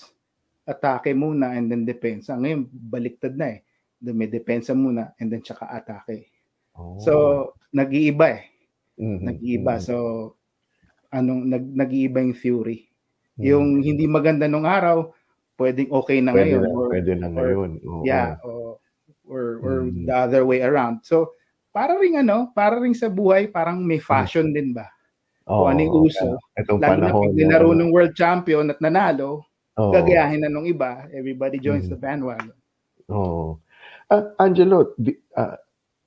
[0.67, 2.35] atake muna and then depensa.
[2.35, 3.61] Ngayon, baliktad na eh.
[4.01, 6.33] Then may depensa muna and then tsaka atake.
[6.77, 6.97] Oh.
[7.01, 7.13] So,
[7.73, 8.43] nag-iiba eh.
[8.97, 9.75] Mhm, Nag-iiba.
[9.77, 9.85] mhm.
[9.85, 9.95] So,
[11.13, 12.89] anong nag nag-iiba yung theory.
[13.39, 13.47] Mhm.
[13.47, 15.13] Yung hindi maganda nung araw,
[15.61, 16.63] pwedeng okay na pwede ngayon.
[16.63, 17.71] na, or, pwede na ngayon.
[17.87, 18.05] Oo.
[18.07, 18.79] Yeah, or,
[19.29, 20.07] or, or Mm.
[20.07, 21.03] the other way around.
[21.07, 21.35] So,
[21.75, 24.89] para ring ano, para ring sa buhay, parang may fashion din ba?
[25.47, 26.07] Oo, kung ano yung oo.
[26.11, 26.29] uso.
[26.59, 29.45] Itong Lalo na panahon pag nilaro ano, ng world champion at nanalo,
[29.79, 29.93] oo.
[29.93, 31.93] gagayahin na nung iba, everybody joins Mhm.
[31.93, 32.57] the bandwagon.
[33.11, 33.61] Oo.
[34.11, 34.95] Ah, Angelo,
[35.37, 35.59] ah,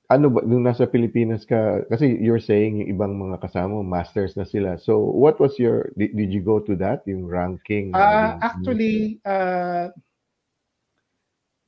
[0.09, 4.43] ano ba, nung nasa Pilipinas ka, kasi you're saying yung ibang mga kasama, masters na
[4.43, 4.73] sila.
[4.81, 7.93] So, what was your, did, did you go to that, yung ranking?
[7.93, 9.93] Ah, yung- actually, uh,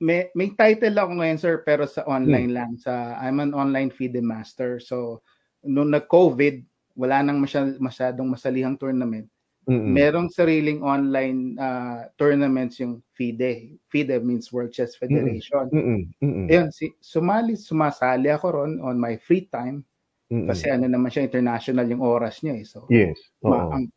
[0.01, 2.57] may may title ako ngayon sir pero sa online Hmm.
[2.57, 4.81] lang sa I'm an online FIDE master.
[4.81, 5.21] So
[5.61, 6.65] nung nag-COVID,
[6.97, 9.29] wala nang masyad, masyadong masalihang tournament.
[9.71, 9.95] Mm-mm.
[9.95, 13.79] Merong sariling online ah, tournaments yung FIDE.
[13.87, 15.71] FIDE means World Chess Federation.
[15.71, 16.11] Mm-mm.
[16.19, 16.45] Mm-mm.
[16.51, 19.87] Ayun, si, sumali, sumasali ako ron on my free time
[20.27, 20.51] Mm-mm.
[20.51, 22.67] kasi ano naman siya, international yung oras niya eh.
[22.67, 23.15] So, Yes.
[23.39, 23.87] ma- ang,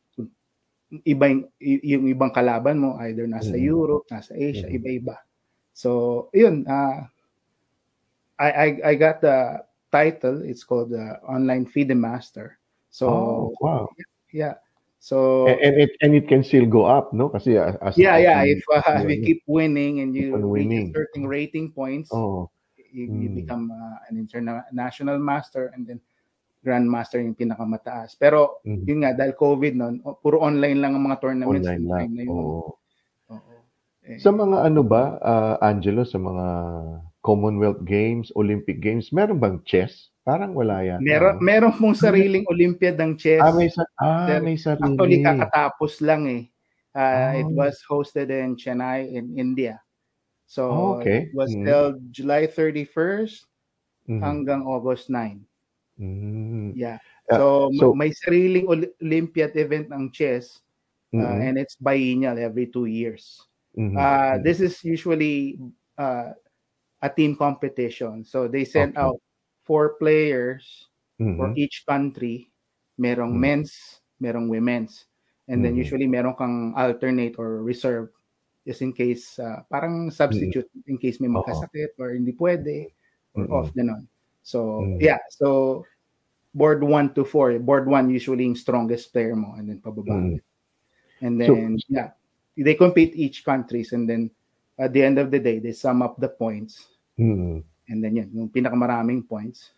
[1.03, 3.67] iba yung, yung ibang kalaban mo, either nasa Mhm.
[3.67, 4.79] Europe, nasa Asia, Mhm.
[4.79, 5.17] iba-iba.
[5.75, 7.11] So, yun, ah
[8.39, 9.63] I, I, I got the
[9.95, 12.59] title, it's called the Online FIDE Master.
[12.91, 13.87] So, oh, wow.
[14.35, 14.59] yeah.
[15.05, 17.29] So, And, and it and it can still go up, no?
[17.29, 20.97] Kasi as, as yeah, as yeah, you- if, uh, ano, keep winning and you winning.
[20.97, 22.49] certain rating points, Oh.
[22.89, 23.37] you, you Mm.
[23.37, 26.01] become uh, an international master and then
[26.65, 28.17] grandmaster yung pinakamataas.
[28.17, 28.89] Pero Mhm.
[28.89, 32.11] yun nga dahil COVID noon, puro online lang ang mga tournaments Online lang.
[32.17, 32.33] na yun.
[32.33, 32.81] Oo.
[33.29, 33.55] Oo.
[34.09, 36.47] Eh, Sa mga ano ba, ah, Angelo, sa mga
[37.21, 40.14] Commonwealth Games, Olympic Games, meron bang chess?
[40.25, 41.05] Parang wala yan.
[41.05, 43.45] meron meron pong sariling Olympiad ng chess.
[43.45, 44.97] Ah, may, sa, ah, Sir, may sarili.
[44.97, 46.43] Actually kakatapos lang eh.
[46.97, 47.61] Uh, It Oh.
[47.61, 49.85] was hosted in Chennai in India.
[50.49, 51.29] So Oh, okay.
[51.29, 51.65] it was Mhm.
[51.69, 53.45] held July 31st
[54.09, 54.21] Mhm.
[54.25, 55.45] hanggang August 9.
[56.01, 56.73] Mhm.
[56.73, 57.05] Yeah.
[57.29, 57.45] Ah, So,
[57.77, 58.65] so- may sariling
[58.97, 60.57] Olympiad event ng chess
[61.13, 61.41] uh, Mhm.
[61.45, 63.45] and it's biennial every two years.
[63.77, 63.93] Mhm.
[63.93, 65.61] Uh, this is usually
[66.01, 66.33] uh,
[66.99, 68.25] a team competition.
[68.25, 69.05] So they send Okay.
[69.05, 69.21] out
[69.65, 70.89] four players
[71.19, 71.57] for Mhm.
[71.59, 72.49] each country.
[73.01, 73.41] Merong Mhm.
[73.41, 73.73] men's,
[74.23, 75.07] merong women's.
[75.49, 75.83] And then Mhm.
[75.85, 78.09] usually meron kang alternate or reserve
[78.65, 82.89] just in case, uh, parang substitute in case may magkasakit or hindi pwede
[83.37, 83.53] or Mhm.
[83.53, 84.09] off ganon.
[84.41, 85.05] So, Mhm.
[85.05, 85.21] yeah.
[85.29, 85.85] So,
[86.55, 87.59] board 1 to 4.
[87.61, 90.17] Board 1 usually yung strongest player mo and then pababa.
[91.21, 92.11] And So- then, yeah.
[92.57, 94.31] They compete each countries and then
[94.79, 96.89] at the end of the day, they sum up the points
[97.19, 97.65] Mhm.
[97.89, 99.73] And then yun, yung pinakamaraming points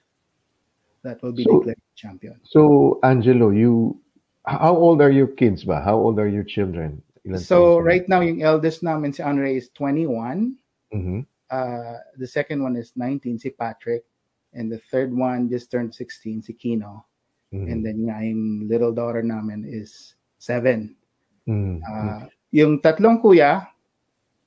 [1.02, 2.36] that will be So- declared champion.
[2.44, 3.98] So, Angelo, you,
[4.44, 5.80] how old are your kids ba?
[5.80, 7.02] How old are your children?
[7.26, 10.54] Ilan So right now, yung eldest namin si Andre is 21.
[10.94, 11.26] Mhm.
[11.50, 14.06] Uh, the second one is 19, si Patrick.
[14.54, 17.06] And the third one just turned 16, si Kino.
[17.50, 17.66] Mhm.
[17.66, 20.94] And then nga, yung little daughter namin is 7.
[21.46, 21.82] Mhm.
[21.82, 23.66] Uh, yung tatlong kuya,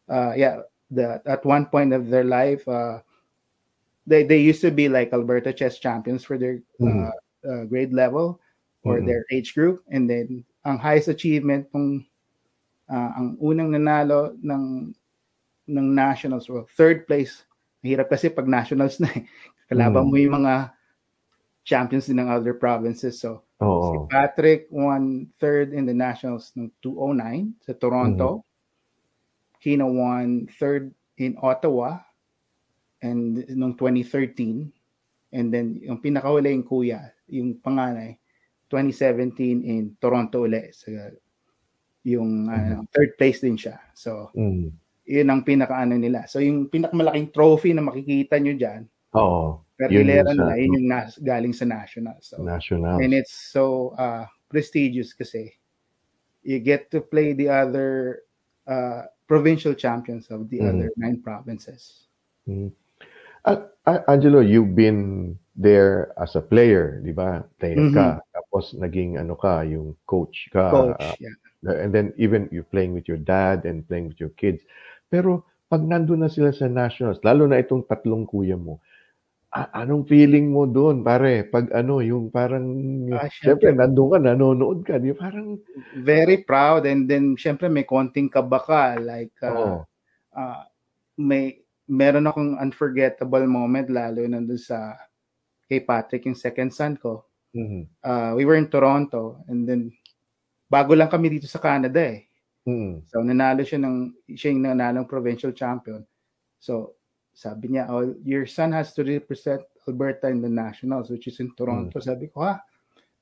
[0.07, 2.99] uh, yeah, the, at one point of their life, uh,
[4.09, 7.11] they, they used to be like Alberta chess champions for their uh, Mhm.
[7.45, 8.41] uh, grade level
[8.83, 9.05] or Mhm.
[9.05, 9.85] their age group.
[9.93, 12.03] And then, ang highest achievement ng
[12.89, 14.91] uh, ang unang nanalo ng
[15.69, 17.45] ng nationals, well, third place.
[17.85, 19.23] Mahirap kasi pag nationals na eh.
[19.69, 20.09] Kalaban Mhm.
[20.09, 20.73] mo yung mga
[21.63, 23.21] champions din ng other provinces.
[23.21, 24.07] So, Si Oo.
[24.07, 28.43] Patrick won third in the nationals ng 209 sa Toronto.
[29.59, 31.99] Kino won third in Ottawa
[33.01, 34.71] and nung 2013.
[35.31, 38.17] And then yung pinakahuli yung kuya, yung panganay,
[38.69, 40.73] 2017 in Toronto ulit.
[40.73, 40.89] Sa,
[42.05, 43.77] yung ano, third place din siya.
[43.93, 44.71] So, Mhm.
[45.05, 46.25] yun ang pinakaano nila.
[46.29, 49.61] So, yung pinakamalaking trophy na makikita nyo dyan, Oo.
[50.25, 52.17] sa nila, yun yung nas, galing sa national.
[52.21, 52.99] So, national.
[53.01, 55.53] and it's so uh, prestigious kasi
[56.41, 58.23] you get to play the other
[58.65, 60.69] uh, provincial champions of the Mhm.
[60.73, 62.07] other nine provinces.
[62.49, 62.73] Mm.
[63.45, 67.43] Ah, ah, Angelo, you've been there as a player, di ba?
[67.59, 68.19] Player ka.
[68.35, 70.65] Tapos naging ano ka, yung coach ka.
[70.71, 71.35] Coach, ah, yeah.
[71.63, 74.63] and then even you playing with your dad and playing with your kids.
[75.11, 78.79] Pero pag nandun na sila sa nationals, lalo na itong tatlong kuya mo,
[79.53, 81.45] a- anong feeling mo doon, pare?
[81.47, 82.65] Pag ano, yung parang,
[83.11, 83.73] Ah, syempre, syempre.
[83.73, 85.59] nandun ka, nanonood ka, di parang,
[85.95, 89.85] Very proud and then syempre may konting kaba ka like uh, oo.
[90.35, 90.63] uh,
[91.17, 94.93] may meron akong unforgettable moment lalo nandun sa
[95.65, 97.25] kay Patrick yung second son ko.
[97.53, 97.89] Mhm.
[98.05, 99.89] Uh, we were in Toronto and then
[100.69, 102.29] bago lang kami dito sa Canada eh.
[102.69, 103.09] Mhm.
[103.09, 106.05] So nanalo siya ng siya yung nanalong provincial champion.
[106.61, 106.97] So
[107.33, 111.49] sabi niya, oh, your son has to represent Alberta in the nationals which is in
[111.57, 111.97] Toronto.
[111.97, 112.61] Sabi ko, ha?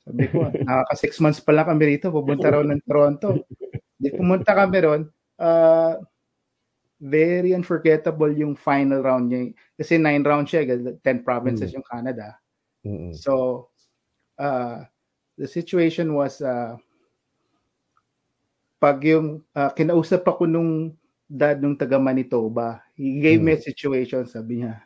[0.03, 3.43] Sabi ko, nakaka six months pa lang kami rito, pupunta raw ng Toronto.
[4.01, 5.01] Di pumunta kami ron.
[5.38, 5.99] Uh,
[6.98, 9.54] very unforgettable yung final round niya.
[9.78, 12.38] Kasi nine rounds siya, 10 provinces yung Canada.
[12.82, 13.14] Mhm.
[13.14, 13.70] So,
[14.38, 14.86] uh,
[15.38, 16.78] the situation was, uh,
[18.82, 24.26] pag yung, uh, kinausap ako nung dad nung taga Manitoba, he gave me a situation,
[24.26, 24.82] sabi niya,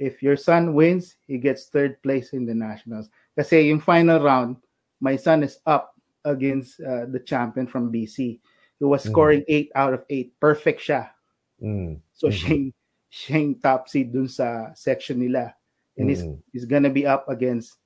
[0.00, 3.12] if your son wins, he gets third place in the nationals.
[3.36, 4.56] Kasi yung final round,
[4.98, 5.92] my son is up
[6.24, 8.40] against uh, the champion from BC.
[8.80, 10.32] He was scoring 8 out of 8.
[10.40, 11.12] Perfect siya.
[11.60, 12.00] Mhm.
[12.12, 12.72] So siya, yung,
[13.12, 15.54] siya yung top seed dun sa section nila.
[15.96, 16.36] And he's, Mhm.
[16.52, 17.76] he's gonna be up against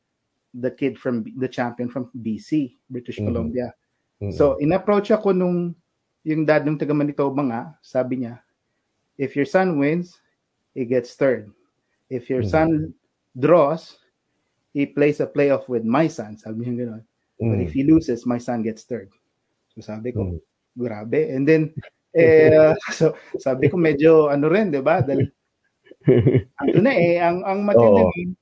[0.55, 3.27] the kid from the champion from BC, British Mhm.
[3.27, 3.75] Columbia.
[4.23, 4.33] Mhm.
[4.33, 5.75] So in-approach ako nung
[6.23, 8.41] yung dad ng taga Manitoba nga, sabi niya,
[9.19, 10.19] if your son wins,
[10.73, 11.51] he gets third.
[12.09, 12.51] If your Mhm.
[12.51, 12.71] son
[13.35, 13.99] draws,
[14.73, 16.39] he plays a playoff with my son.
[16.39, 17.05] Sabi niya gano'n.
[17.39, 17.67] But Mhm.
[17.67, 19.11] if he loses, my son gets third.
[19.75, 20.41] So sabi ko, Mhm.
[20.79, 21.21] grabe.
[21.35, 21.75] And then,
[22.15, 25.03] eh, so sabi ko medyo ano rin, di ba?
[25.03, 25.29] Dahil
[26.63, 28.33] ano na eh, ang, ang matindi nun,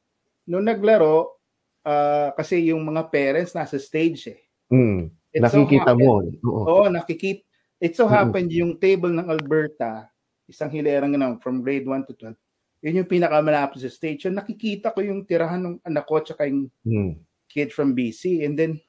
[0.48, 1.38] nung naglaro,
[1.86, 4.40] ah, kasi yung mga parents nasa stage eh.
[4.72, 5.10] Mhm.
[5.32, 6.20] It so Nakikita mo.
[6.22, 6.62] happened- Oo.
[6.68, 7.42] Oo, nakikita.
[7.82, 8.14] It so Mm.
[8.14, 10.08] happened yung table ng Alberta,
[10.46, 12.36] isang hilerang ganun, from grade 1 to 12,
[12.82, 14.26] Yun yung pinakamalapit sa stage.
[14.26, 17.14] So nakikita ko yung tirahan ng anak ko tsaka yung Mm.
[17.48, 18.42] kid from BC.
[18.44, 18.82] And then,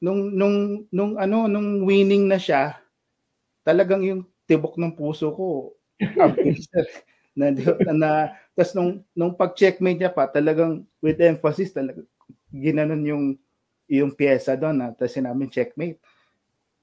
[0.00, 2.78] nung, nung, nung, ano, nung winning na siya,
[3.66, 5.74] talagang yung tibok ng puso ko,
[6.20, 6.66] abilis
[7.38, 8.10] na, na, na,
[8.58, 12.06] tapos nung, nung pag-checkmate niya pa, talagang with emphasis, talagang
[12.54, 13.24] ginanon yung
[13.88, 16.00] yung pyesa doon na tapos sinabi checkmate.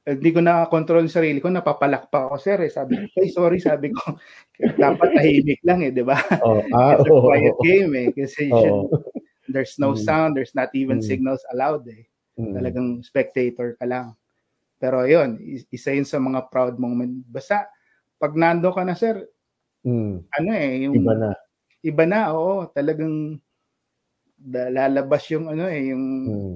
[0.07, 2.57] Hindi ko na-control yung sarili ko, napapalakpak ako, sir.
[2.65, 2.71] Eh.
[2.73, 4.17] Sabi ko, ay, sorry, sabi ko,
[4.83, 6.17] dapat tahimik lang eh, di ba?
[6.41, 7.21] Oh, ah, It's a oo.
[7.25, 8.09] quiet game eh.
[8.15, 8.57] Kasi Oo.
[8.57, 8.89] should-
[9.49, 10.01] there's no Mm.
[10.01, 11.05] sound, there's not even Mm.
[11.05, 12.05] signals allowed eh.
[12.37, 12.53] Mm.
[12.57, 14.15] Talagang spectator ka lang.
[14.77, 17.23] Pero yun, is- isa yun sa mga proud moment.
[17.25, 17.67] Basta,
[18.19, 19.23] pag nando ka na, sir,
[19.85, 20.15] Mm.
[20.25, 21.29] ano eh, yung Iba na.
[21.81, 23.37] iba na, oo, talagang
[24.45, 26.53] lalabas yung ano eh, yung Mm.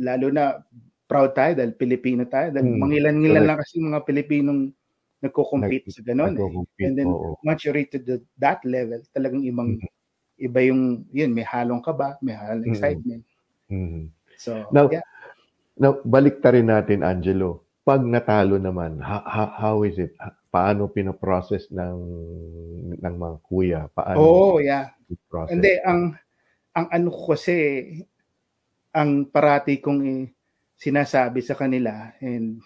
[0.00, 0.60] lalo na
[1.04, 2.54] proud tayo dahil Pilipino tayo.
[2.54, 4.70] Dahil Mm, mangilan-ngilan lang kasi mga Pilipinong
[5.20, 6.86] nagko-compete Nag- sa ganun eh.
[6.86, 7.36] And then oo.
[7.42, 9.90] once you reach to the, that level, talagang ibang Mm.
[10.40, 12.72] iba yung yun, may halong kaba, may halong Mm.
[12.72, 13.22] excitement.
[13.68, 14.08] Mm.
[14.40, 15.04] So, Now, yeah.
[15.80, 17.64] Now, balik ta rin natin, Angelo.
[17.80, 20.12] Pag natalo naman, ha, ha- how is it?
[20.20, 21.98] Ha- Paano pinoprocess ng
[22.98, 23.80] ng mga kuya?
[23.94, 24.90] Paano Oo, yeah.
[25.30, 25.54] process?
[25.54, 26.18] Hindi, ang
[26.74, 27.86] ang ano ko kasi,
[28.90, 30.26] ang parati kong eh,
[30.74, 32.58] sinasabi sa kanila and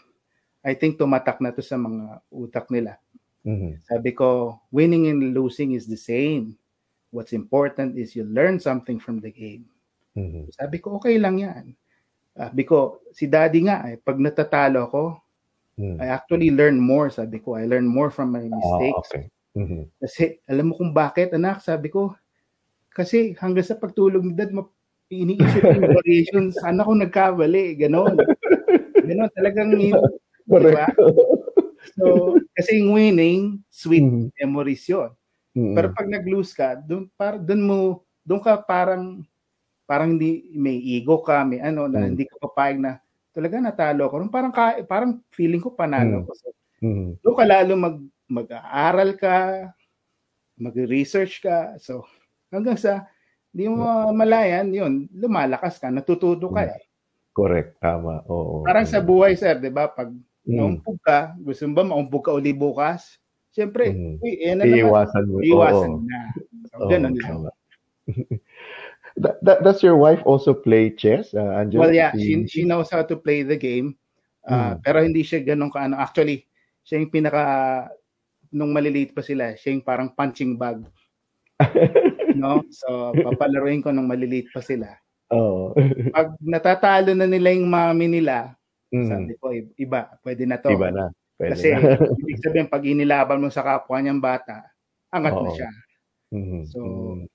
[0.65, 2.97] I think tumatak na to sa mga utak nila.
[3.45, 3.85] Mhm.
[3.85, 6.57] Sabi ko, winning and losing is the same.
[7.13, 9.69] What's important is you learn something from the game.
[10.17, 10.49] Mhm.
[10.57, 11.77] Sabi ko, okay lang yan.
[12.35, 15.03] Sabi ko, si daddy nga, eh, pag natatalo ako,
[15.79, 15.99] Mhm.
[16.03, 17.55] I actually learn more, sabi ko.
[17.59, 19.11] I learn more from my Ah, mistakes.
[19.11, 19.25] okay.
[19.55, 19.91] Mhm.
[20.03, 22.15] Kasi, alam mo kung bakit, anak, sabi ko,
[22.91, 24.75] kasi hanggang sa pagtulog ni dad, map-
[25.11, 28.19] iniisip ko yung variations, saan ako nagkabali, ganon.
[29.07, 29.99] Ganon, talagang, yun,
[30.51, 30.91] di ba?
[30.91, 30.99] Correct.
[31.99, 34.31] So, kasi yung winning, sweet Mhm.
[34.43, 35.11] memories yun.
[35.55, 35.75] Mhm.
[35.79, 37.79] Pero pag nag-lose ka, doon para doon mo
[38.27, 39.23] doon ka parang
[39.89, 42.11] parang hindi may ego ka, may ano na Mm.
[42.11, 42.93] hindi ka papayag na
[43.35, 44.15] talaga natalo ako.
[44.33, 46.27] Parang ka, parang feeling ko panalo Mm.
[46.27, 46.33] ko.
[46.39, 46.49] So,
[46.83, 47.19] Mhm.
[47.25, 47.97] doon ka lalo mag
[48.31, 49.37] mag-aaral ka,
[50.61, 51.77] mag-research ka.
[51.83, 52.07] So,
[52.53, 53.09] hanggang sa
[53.55, 56.87] hindi mo malayan, yun, lumalakas ka, natututo ka eh.
[57.35, 57.81] Correct.
[57.83, 58.23] Tama.
[58.31, 58.63] Oo.
[58.65, 59.91] Parang sa buhay, sir, di ba?
[59.93, 60.09] Pag
[60.47, 60.57] Mm.
[60.57, 63.21] naumpog ka, gusto mo ba maumpog ka uli bukas?
[63.53, 64.17] Siyempre, Mm.
[64.25, 64.79] uy, eh, na naman.
[64.81, 65.37] Iiwasan mo.
[65.45, 66.01] Iwasan Oo.
[66.09, 66.19] na.
[66.73, 67.39] So, Oo, ganun lang.
[69.15, 71.87] That- that- does your wife also play chess, uh, Angelo?
[71.87, 73.95] Well, yeah, she, she knows how to play the game.
[74.43, 74.83] Uh, Mm.
[74.83, 75.97] Pero hindi siya ganun ka ano.
[75.97, 76.45] Actually,
[76.83, 77.43] siya yung pinaka,
[78.51, 80.83] nung maliliit pa sila, siya yung parang punching bag.
[82.37, 82.67] no?
[82.75, 84.91] So, papalaruin ko nung maliliit pa sila.
[85.31, 85.73] Oo.
[86.15, 88.53] Pag natatalo na nila yung mami nila,
[88.91, 89.09] Mm.
[89.11, 90.71] sabi ko, "I- iba, pwede na to.
[90.71, 91.11] Iba na.
[91.35, 91.79] Pwede Kasi, na.
[92.23, 94.71] ibig sabihin, pag inilaban mo sa kapwa niyang bata,
[95.11, 95.55] angat na Oo.
[95.55, 95.71] siya.
[96.31, 96.61] Mhm.
[96.71, 97.27] So, Mhm.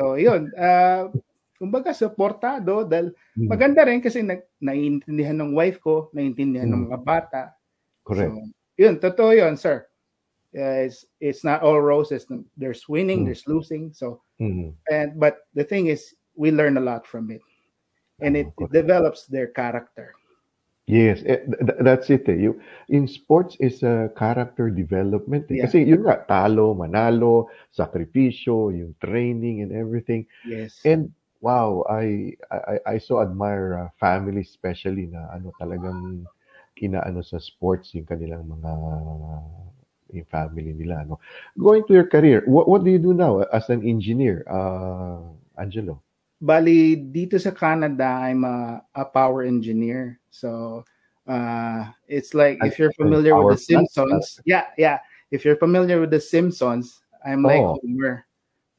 [0.00, 0.48] So, yun.
[0.56, 1.12] Uh,
[1.60, 3.48] kumbaga, supportado dahil Mhm.
[3.52, 6.88] maganda rin kasi nag, naiintindihan ng wife ko, naiintindihan ng Mm.
[6.88, 7.42] mga bata.
[8.08, 8.32] Correct.
[8.32, 8.40] So,
[8.80, 9.84] yun, totoo yun, sir.
[10.56, 12.24] Uh, it's, it's not all roses.
[12.56, 13.26] There's winning, Mm.
[13.28, 13.92] there's losing.
[13.92, 14.72] So, Mhm.
[14.88, 17.44] and but the thing is, we learn a lot from it.
[18.24, 20.16] And it, Oh, it develops their character.
[20.90, 22.26] Yes, eh, th- th- that's it.
[22.26, 22.50] Eh.
[22.50, 22.58] You,
[22.90, 25.46] in sports is a character development.
[25.50, 25.62] Eh.
[25.62, 25.70] Yeah.
[25.70, 30.26] Kasi yun nga, talo, manalo, sakripisyo, yung training and everything.
[30.42, 30.82] Yes.
[30.82, 36.26] And wow, I I, I so admire uh, family especially na ano talagang
[36.80, 38.72] inaano sa sports yung kanilang mga
[40.10, 41.22] yung family nila no.
[41.54, 45.22] Going to your career, what what do you do now as an engineer, uh,
[45.54, 46.02] Angelo?
[46.40, 50.16] Bali, dito sa Canada, I'm a, a power engineer.
[50.32, 50.82] So,
[51.28, 53.76] uh, it's like if you're familiar with The?
[53.76, 55.04] Simpsons, yeah, yeah.
[55.30, 57.76] If you're familiar with The Simpsons, I'm like Oh.
[57.76, 58.24] Homer,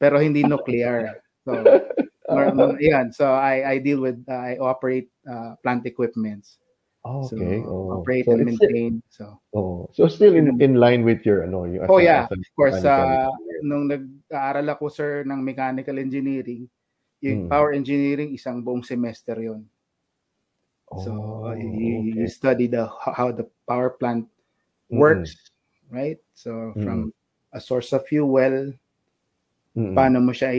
[0.02, 1.22] pero hindi nuclear.
[1.46, 1.54] So,
[2.28, 2.50] or,
[2.82, 3.14] yan.
[3.14, 6.58] So, I, I deal with, uh, I operate uh, plant equipments.
[7.06, 7.62] Oh, So, okay.
[7.62, 8.02] oh.
[8.02, 9.02] operate So and maintain.
[9.10, 12.78] So, Oh, so still in in line with your ano, as oh yeah, of course,
[12.82, 13.26] uh,
[13.62, 16.70] nung nag-aaral ako, sir, ng mechanical engineering,
[17.22, 17.48] yung Mm.
[17.48, 19.62] power engineering, isang buong semester yon
[21.00, 21.08] So
[21.48, 22.28] Oh, you, you okay.
[22.28, 24.28] study the how the power plant
[24.92, 25.32] works,
[25.88, 26.20] right?
[26.36, 27.16] So from
[27.48, 28.76] a source of fuel,
[29.72, 29.96] Mm-mm.
[29.96, 30.52] paano mo siya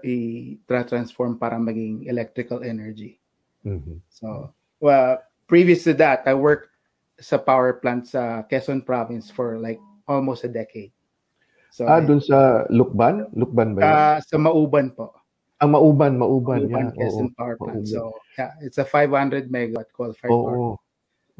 [0.00, 3.20] i-transform para maging electrical energy.
[3.68, 4.00] Mhm.
[4.08, 4.48] So,
[4.80, 6.72] well, previous to that, I worked
[7.20, 10.92] sa power plant sa Quezon province for like almost a decade.
[11.68, 13.28] So, Ah, dun sa Lukban?
[13.36, 13.92] Lukban ba yun?
[13.92, 15.12] ah, sa Mauban po.
[15.60, 16.68] Ah, Mauban, Mauban.
[16.68, 17.84] Mauban, yeah, Quezon oo, power plant.
[17.84, 17.86] Mauban.
[17.86, 20.56] So, yeah, it's a 500 megawatt qualified power.
[20.56, 20.76] Oo.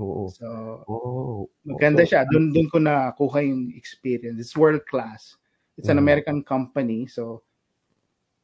[0.01, 0.25] Oo.
[0.29, 0.47] So,
[0.89, 1.49] Oo.
[1.65, 2.29] Maganda So, siya.
[2.29, 4.37] Doon doon ko nakuha yung experience.
[4.41, 5.37] It's world class.
[5.77, 6.09] it's an Mm.
[6.09, 7.45] American company, so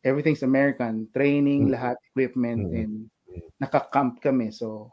[0.04, 1.08] everything's American.
[1.16, 1.72] Training, Mm.
[1.72, 2.76] lahat, equipment, Mm.
[2.76, 2.92] and
[3.56, 4.52] naka-camp kami.
[4.52, 4.92] So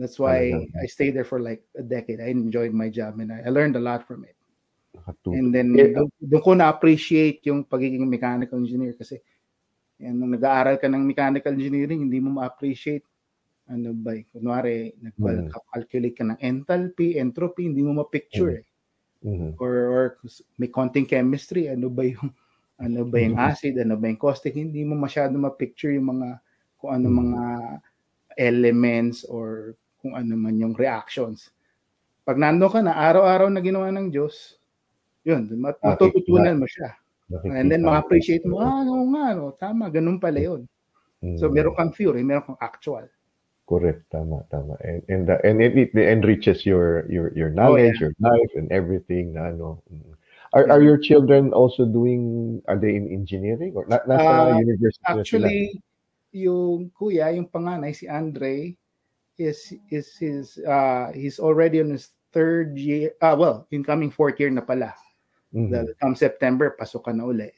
[0.00, 0.80] that's why Talaga.
[0.80, 2.24] I stayed there for like a decade.
[2.24, 4.32] I enjoyed my job and I, I learned a lot from it.
[5.28, 9.20] And then doon, doon ko na-appreciate yung pagiging mechanical engineer kasi
[10.02, 13.06] yan, nung nag-aaral ka ng mechanical engineering, hindi mo ma-appreciate
[13.70, 15.48] ano ba, eh, kunwari, Mm.
[15.48, 18.64] nag-calculate ka ng enthalpy, entropy, hindi mo ma-picture eh.
[19.22, 19.54] Mhm.
[19.62, 20.04] Or, or
[20.58, 22.34] may konting chemistry, ano ba yung
[22.82, 26.42] ano ba yung acid, ano ba yung caustic, hindi mo masyado ma-picture yung mga
[26.82, 27.16] kung ano Mm.
[27.22, 27.42] mga
[28.36, 31.54] elements or kung ano man yung reactions.
[32.26, 34.58] Pag nando ka na, araw-araw na ginawa ng Diyos,
[35.22, 36.98] yun, mat- matututunan mo siya.
[37.30, 40.66] Nakikita And then ma-appreciate mo, ah, oo nga, no, tama, ganun pala yun.
[41.38, 41.54] So, Mm.
[41.54, 43.06] meron kang theory, meron kang actual.
[43.68, 44.74] Correct, tama, tama.
[44.82, 49.38] And and the, and it, it enriches your your your knowledge, your life, and everything.
[49.38, 49.78] Na ano.
[49.86, 50.18] Mm.
[50.52, 52.58] Are are your children also doing?
[52.68, 55.46] Are they in engineering or na, nasa Ah, university na sila?
[55.46, 55.80] Actually,
[56.34, 58.76] yung kuya, yung panganay, si Andre,
[59.40, 64.52] is is his uh he's already on his third year ah well incoming fourth year
[64.52, 64.92] na pala
[65.52, 65.68] Mhm.
[65.70, 67.52] Dahil come September pasok ka na uli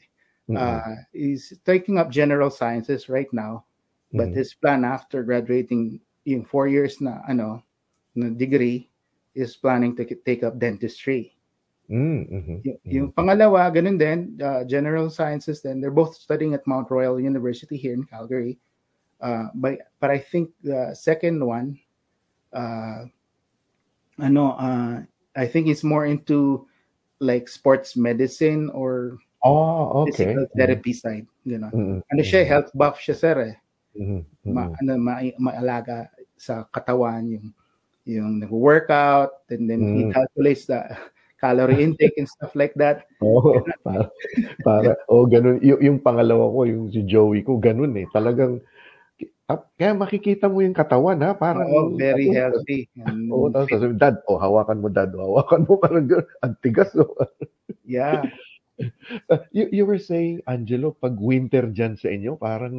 [0.51, 0.57] Mhm.
[0.59, 3.65] uh he's taking up general sciences right now
[4.13, 4.37] but Mhm.
[4.37, 7.63] his plan after graduating yung four years na ano
[8.13, 8.87] na degree
[9.33, 11.35] is planning to take up dentistry
[11.85, 12.89] Mm, mhm, yung, mhm.
[12.89, 17.77] yung pangalawa, ganun din, uh, general sciences then they're both studying at Mount Royal University
[17.77, 18.57] here in Calgary.
[19.21, 21.77] Uh, but, but I think the second one,
[22.57, 23.05] uh,
[24.17, 25.05] ano, uh,
[25.37, 26.65] I think it's more into
[27.19, 30.33] like sports medicine or Oh, okay.
[30.33, 31.29] physical therapy side.
[31.45, 31.69] Gano'n.
[31.69, 33.55] Mhm, Ano siya, mhm, health buff siya, sir eh.
[33.93, 34.73] mhm, Ma, mhm.
[34.81, 37.47] ano, ma, maalaga sa katawan, yung,
[38.09, 40.13] yung nag-workout, and then he Mm.
[40.17, 40.81] calculates the
[41.37, 43.05] calorie intake and stuff like that.
[43.21, 44.09] Oo, para,
[44.65, 45.61] para, oh, ganun.
[45.61, 48.09] Y- yung pangalawa ko, yung si Joey ko, ganun eh.
[48.09, 48.65] Talagang,
[49.45, 52.89] ah, kaya makikita mo yung katawan ha, parang, Oo, very ano, healthy.
[53.29, 56.05] Oo, tapos sasabihin, dad, oh, hawakan mo, dad, oh, hawakan mo, parang.
[56.41, 57.13] Ang tigas, oh.
[57.85, 58.25] yeah.
[59.55, 62.75] you, you were saying, Angelo, pag winter dyan sa inyo, parang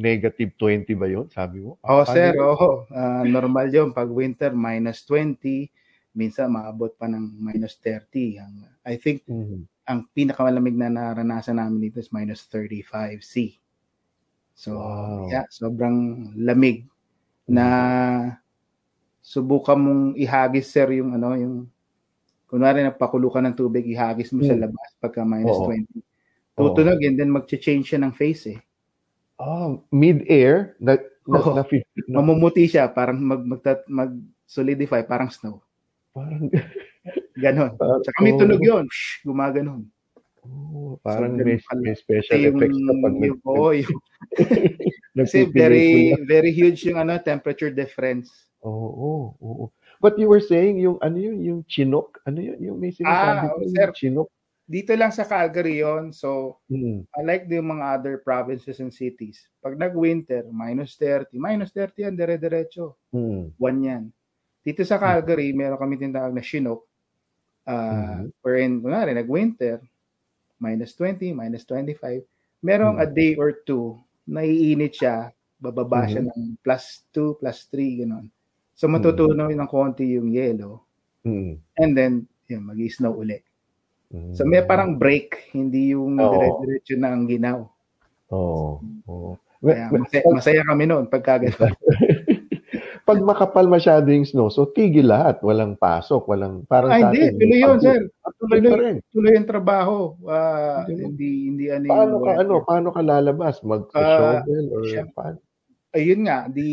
[0.00, 1.28] negative 20 ba yun?
[1.28, 1.76] Sabi mo?
[1.84, 2.88] Oh, Paano sir, oh,
[3.28, 5.68] normal 'yon pag winter minus 20,
[6.16, 8.40] minsan maabot pa ng minus 30.
[8.40, 8.54] Ang
[8.88, 9.68] I think Mhm.
[9.84, 13.60] ang pinakamalamig na naranasan namin dito is minus 35 C.
[14.58, 15.30] So, Wow.
[15.30, 16.82] yeah, sobrang lamig
[17.46, 17.66] na
[19.22, 21.56] subukan mong ihagis sir yung ano yung
[22.50, 24.62] kunwari nagpakulo ka ng tubig ihagis mo sa Mm.
[24.68, 25.68] labas pagka minus Oo.
[25.70, 26.02] 20.
[26.58, 28.60] Tutunog and then mag-change siya ng face eh.
[29.38, 31.54] Oh, mid-air, na, na, Oo.
[31.54, 34.10] na, na, Mamumuti siya parang mag mag, mag
[34.48, 35.62] solidify parang snow.
[36.10, 36.50] parang,
[37.38, 37.78] Ganon.
[38.02, 38.40] Tsaka may oo.
[38.40, 38.84] tunog yun.
[38.90, 39.86] Shh, gumaganon.
[40.48, 43.98] Oh, parang So, may, may special yung, effects na pag yung, oo, yung,
[45.14, 48.48] kasi very, very huge yung ano, temperature difference.
[48.64, 49.64] Oo, oo, oo.
[49.98, 53.50] But you were saying yung ano yun, yung Chinook, ano yun, yung may sinasabi Ah,
[53.50, 53.90] oh, yung sir.
[53.94, 54.30] Chinook.
[54.68, 57.08] Dito lang sa Calgary yon So, Mm.
[57.18, 62.94] unlike the mga other provinces and cities, pag nag-winter, minus 30, minus 30 yan, dire-diretso.
[63.10, 63.56] Mm.
[63.56, 64.04] One yan.
[64.60, 66.84] Dito sa Calgary, meron kami tinatawag na Chinook.
[67.64, 68.20] Uh, Mhm.
[68.44, 69.80] Wherein, kunwari, nag-winter,
[70.58, 72.22] minus 20, minus 25.
[72.62, 73.04] Merong Mhm.
[73.04, 76.30] a day or two, naiinit siya, bababa siya Mhm.
[76.30, 78.26] ng plus 2, plus 3, gano'n.
[78.78, 80.86] So, matutunaw ng konti yung yellow.
[81.26, 81.58] Mm.
[81.82, 82.12] And then,
[82.46, 83.42] yun, mag-snow uli.
[84.14, 84.34] Mm.
[84.38, 86.30] So, may parang break, hindi yung Oo.
[86.30, 87.66] dire-diretso na ang ginaw.
[88.30, 88.78] Oo.
[89.08, 89.30] oo.
[89.58, 91.42] Kaya masaya, masaya kami noon pagka.
[93.08, 97.32] Pag makapal masyado yung snow, so tigil lahat, walang pasok, walang parang Ah, sa hindi.
[97.40, 98.00] Tuloy yun, sir.
[98.20, 98.96] Ah, tuloy rin.
[99.08, 100.12] Tuloy yung trabaho.
[100.28, 103.64] Ah, Hindi hindi, hindi ano yung Paano ka ano, paano ka lalabas?
[103.64, 105.40] Mag-shovel or siya- paano?
[105.96, 106.68] Ayun nga, di,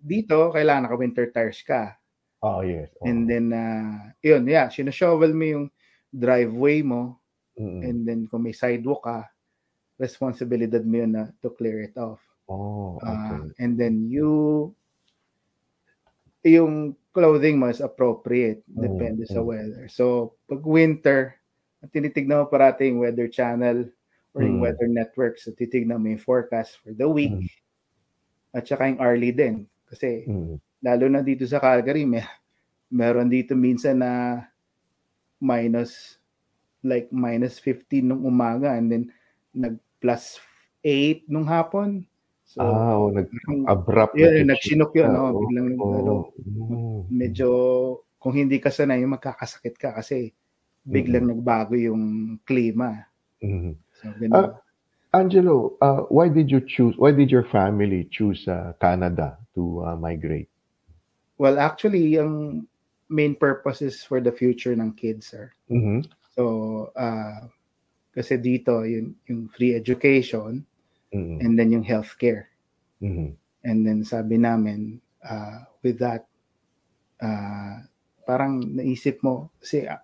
[0.00, 1.92] dito, kailangan naka-winter tires ka.
[2.40, 2.88] Oh, yes.
[2.96, 3.04] oo.
[3.04, 5.64] And then, uh, yun, yeah, sinashovel mo yung
[6.08, 7.20] driveway mo.
[7.60, 7.84] Mm-mm.
[7.84, 9.28] And then, kung may sidewalk ka,
[9.96, 12.18] responsibilidad mo yun na to clear it off.
[12.48, 13.40] Oh, Uh, okay.
[13.60, 14.72] and then, you,
[16.44, 18.62] yung clothing mo is appropriate.
[18.68, 19.84] Depende Mm, sa weather.
[19.88, 21.40] So, pag winter,
[21.92, 23.88] tinitignan mo parati yung weather channel
[24.36, 24.64] or yung Mm.
[24.68, 25.40] weather network.
[25.40, 27.32] So, titignan mo yung forecast for the week.
[27.32, 27.48] Mm.
[28.54, 29.66] At saka yung hourly din.
[29.88, 30.60] Kasi, Mm.
[30.84, 32.22] lalo na dito sa Calgary, may,
[32.92, 34.44] meron dito minsan na
[35.40, 36.20] minus
[36.84, 39.04] like minus 15 nung umaga and then
[39.56, 40.36] nag plus
[40.84, 42.04] 8 nung hapon.
[42.54, 43.26] So, ah, oh, nag
[43.66, 44.14] abrupt.
[44.14, 45.22] yun, na nagsinok yun, no?
[45.34, 45.90] oo, Biglang, oo.
[45.90, 47.10] ano, Mm.
[47.10, 47.48] medyo,
[48.22, 50.30] kung hindi ka sanay, magkakasakit ka kasi
[50.86, 53.10] biglang nagbago yung klima.
[53.42, 53.74] Mhm.
[53.98, 54.38] So, ganun.
[54.38, 54.50] Ah,
[55.14, 59.98] Angelo, uh, why did you choose, why did your family choose uh, Canada to uh,
[59.98, 60.46] migrate?
[61.34, 62.62] well, actually, yung
[63.10, 65.50] main purpose is for the future ng kids, sir.
[65.66, 66.06] Mhm.
[66.38, 67.50] So, uh,
[68.14, 70.62] kasi dito, yung, yung free education
[71.14, 71.36] Mhm.
[71.40, 72.50] and then yung healthcare.
[72.98, 73.38] Mhm.
[73.64, 76.26] And then sabi namin, uh, with that,
[77.22, 77.80] uh,
[78.26, 80.00] parang naisip mo, kasi uh,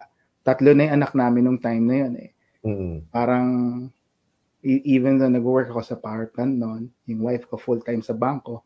[0.47, 2.31] tatlo na yung anak namin nung time na yun eh.
[2.65, 3.11] Mhm.
[3.11, 3.47] Parang,
[4.63, 8.63] e- even though nag-work ako sa power plant noon, yung wife ko full-time sa bangko,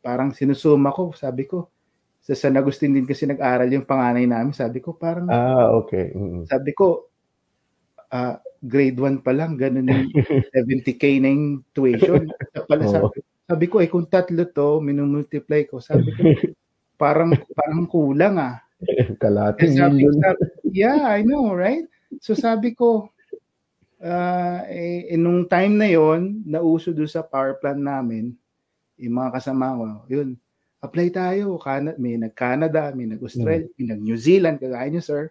[0.00, 1.68] parang sinusuma ko, sabi ko,
[2.22, 6.10] sa San Agustin din kasi nag-aral yung panganay namin, sabi ko, parang, Ah, okay.
[6.14, 6.46] Mhm.
[6.48, 7.10] sabi ko,
[8.10, 10.10] ah, grade 1 pa lang, ganun yung
[10.54, 12.26] 70k na yung tuition.
[12.66, 16.22] Pala, sabi, sabi ko, eh, kung tatlo to, minumultiply ko, sabi ko,
[16.98, 18.58] parang, parang kulang ah.
[19.22, 20.42] Kalating Eh, sabi, sabi,
[20.74, 21.88] yeah, I know, right?
[22.20, 23.10] So sabi ko,
[24.02, 28.34] ah, eh, eh, nung time na yon nauso doon sa power plant namin,
[28.96, 30.36] yung mga kasama ko, yun,
[30.80, 31.56] apply tayo.
[31.60, 35.22] Canada, may nag-Canada, may nag-Australia, may nag-New Zealand, kagaya niyo, sir.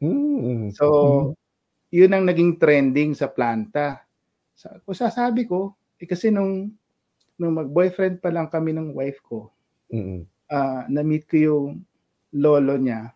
[0.00, 0.76] Mhm.
[0.76, 0.86] So,
[1.96, 4.04] yun ang naging trending sa planta.
[4.56, 6.72] Sa, kung sasabi ko, eh, kasi nung,
[7.40, 9.52] nung mag-boyfriend pa lang kami ng wife ko,
[9.92, 10.26] Mhm.
[10.52, 11.66] ah, na-meet ko yung
[12.36, 13.14] lolo niya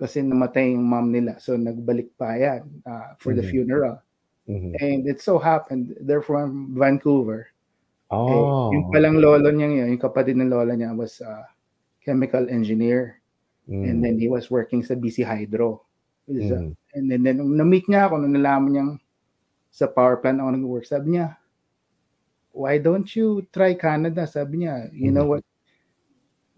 [0.00, 1.36] kasi namatay yung mom nila.
[1.42, 3.50] So, nagbalik pa yan ah, for the Mhm.
[3.52, 3.96] funeral.
[4.48, 4.72] Mhm.
[4.80, 7.50] And it so happened, they're from Vancouver.
[8.10, 8.26] Oh.
[8.28, 8.42] Eh,
[8.78, 11.46] yung palang lolo niya yun, yung kapatid ng lola niya was a
[12.04, 13.20] chemical engineer.
[13.68, 13.84] Mhm.
[13.86, 15.84] And then he was working sa BC Hydro.
[16.30, 16.78] Mhm.
[16.94, 18.92] And then, then nung na-meet niya ako, nung nalaman niyang
[19.70, 21.34] sa power plant ako nag-work, sabi niya,
[22.50, 24.26] why don't you try Canada?
[24.26, 25.42] Sabi niya, you know what,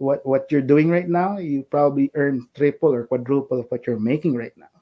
[0.01, 4.01] what what you're doing right now, you probably earn triple or quadruple of what you're
[4.01, 4.73] making right now.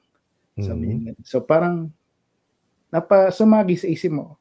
[0.59, 0.97] Sabi Mhm.
[1.07, 1.13] niya.
[1.27, 1.91] So parang
[2.91, 4.35] napasumagi sa isip mo,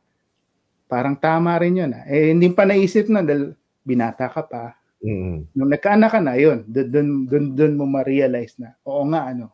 [0.91, 1.91] parang tama rin yun.
[1.95, 2.03] Ah.
[2.11, 3.55] Eh, hindi pa naisip na dahil
[3.87, 4.75] binata ka pa.
[5.03, 5.55] Mhm.
[5.55, 9.51] Nung nagkaanak ka na, yun, dun, dun, dun mo ma-realize na, oo nga, ano,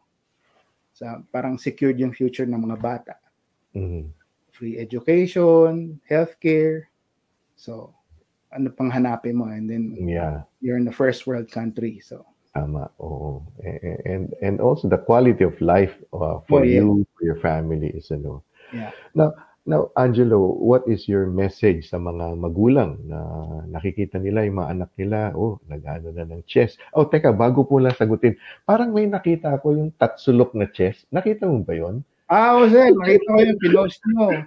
[0.97, 3.15] sa, parang secured yung future ng mga bata.
[3.77, 4.09] Mhm.
[4.49, 6.89] Free education, healthcare.
[7.61, 7.93] So,
[8.49, 9.45] ano pang hanapin mo?
[9.53, 10.49] And then, Yeah.
[10.65, 12.01] you're in the first world country.
[12.01, 12.25] So,
[12.57, 13.45] Tama, oo.
[14.09, 16.81] And and also the quality of life uh, Oh, for yeah.
[16.81, 18.41] you, for your family is ano.
[18.73, 18.97] yeah.
[19.13, 19.37] Now,
[19.67, 23.19] now Angelo, what is your message sa mga magulang na
[23.67, 26.79] nakikita nila yung mga anak nila, oh, nag-ano na ng chess.
[26.95, 31.03] Oh, teka, bago po lang sagutin, parang may nakita ako yung tatsulok na chess.
[31.11, 32.07] Nakita mo ba yon?
[32.31, 34.27] Ah, oh, sir, nakita ko yung pinost mo.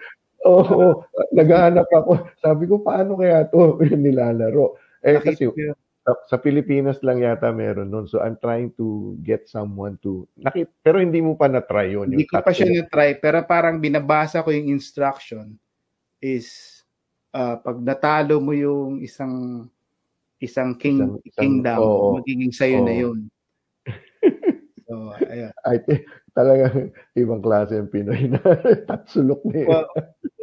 [0.47, 1.03] Oo,
[1.35, 2.31] naghahanap ako.
[2.39, 4.79] Sabi ko, paano kaya to nilalaro?
[5.03, 5.51] Eh, kasi.
[6.09, 8.09] Sa, sa Pilipinas lang yata meron nun.
[8.09, 10.25] So, I'm trying to get someone to...
[10.35, 12.09] Nakit, pero hindi mo pa na-try yun.
[12.09, 12.77] Hindi yung ko pa siya tatsulok.
[12.81, 15.53] na-try, pero parang binabasa ko yung instruction
[16.17, 16.81] is
[17.29, 19.67] ah, pag natalo mo yung isang
[20.39, 22.17] isang king Isang- isang- kingdom, oo.
[22.17, 23.01] magiging sayo na Oo.
[23.05, 23.19] yun.
[24.89, 25.53] so, ayun.
[25.61, 26.09] I think
[26.39, 28.39] talagang ibang klase yung Pinoy na
[28.89, 29.67] tatsulok na yun.
[29.67, 29.87] Well,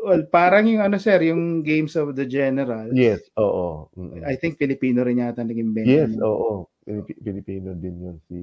[0.05, 2.93] well, parang yung ano sir, yung Games of the Generals.
[2.93, 3.89] yes, oo.
[3.97, 4.29] Mm.
[4.29, 5.89] I think Filipino rin yata naging benta.
[5.89, 6.29] Yes, niya.
[6.29, 6.69] oo.
[7.03, 8.39] Pilipino din yun si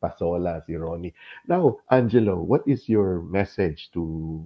[0.00, 1.12] Pasola, si Ronnie.
[1.44, 4.40] Now, Angelo, what is your message to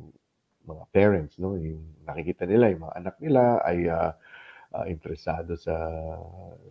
[0.66, 1.54] mga parents, no?
[1.54, 4.18] Yung nakikita nila, yung mga anak nila ay ah,
[4.74, 5.78] ah, interesado sa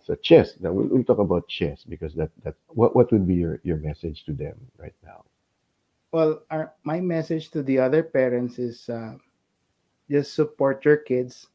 [0.03, 0.59] sa chess.
[0.59, 3.79] Now, we'll, we'll talk about chess because that that what what would be your your
[3.79, 5.23] message to them right now?
[6.11, 9.13] Well, our, my message to the other parents is uh,
[10.09, 11.47] just support your kids.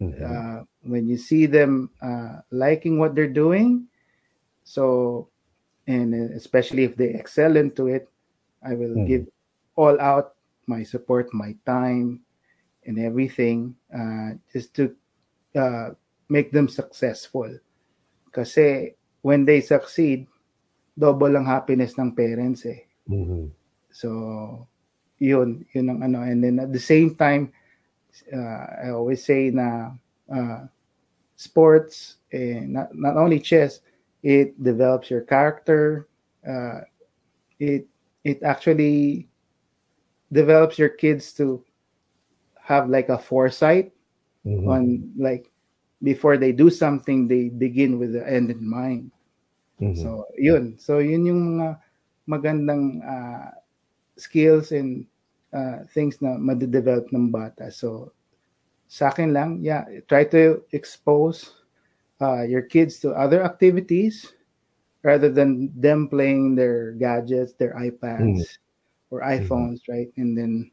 [0.00, 0.22] Mhm.
[0.22, 3.84] Uh, when you see them uh, liking what they're doing,
[4.64, 5.28] so
[5.86, 8.08] and especially if they excel into it,
[8.62, 9.06] I will Mhm.
[9.06, 9.24] give
[9.76, 10.38] all out
[10.70, 12.22] my support, my time,
[12.86, 14.94] and everything uh, just to
[15.58, 15.92] uh,
[16.30, 17.50] make them successful.
[18.24, 18.54] Because
[19.20, 20.30] when they succeed,
[20.96, 22.86] double ang happiness ng parents eh.
[23.10, 23.50] Mhm.
[23.92, 24.66] So,
[25.18, 26.20] yun, yun ang ano.
[26.22, 27.52] And then at the same time,
[28.32, 29.92] uh, I always say na
[30.32, 30.66] uh,
[31.36, 33.80] sports, eh, not, not only chess,
[34.22, 36.06] it develops your character.
[36.46, 36.80] Uh,
[37.58, 37.86] it
[38.24, 39.28] it actually
[40.32, 41.62] develops your kids to
[42.66, 43.92] have like a foresight
[44.44, 44.66] Mhm.
[44.66, 45.50] on like
[46.02, 49.10] before they do something, they begin with the end in mind.
[49.80, 49.94] Mhm.
[49.96, 50.76] So, yun.
[50.78, 51.78] So, yun yung mga
[52.28, 53.52] magandang ah,
[54.16, 55.06] skills and
[55.54, 57.70] ah, things na madidevelop ng bata.
[57.70, 58.12] So,
[58.90, 61.62] sa akin lang, yeah, try to expose
[62.20, 64.34] uh, your kids to other activities
[65.02, 68.58] rather than them playing their gadgets, their iPads
[69.10, 70.10] or iPhones, right?
[70.16, 70.70] And then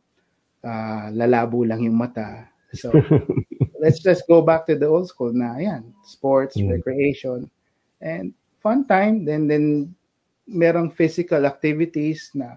[0.66, 2.50] uh, lalabo lang yung mata.
[2.74, 2.92] So,
[3.82, 6.70] let's just go back to the old school na, ayan, sports, mm.
[6.70, 7.50] recreation,
[8.02, 9.24] and fun time.
[9.24, 9.96] Then, then,
[10.48, 12.56] merong physical activities na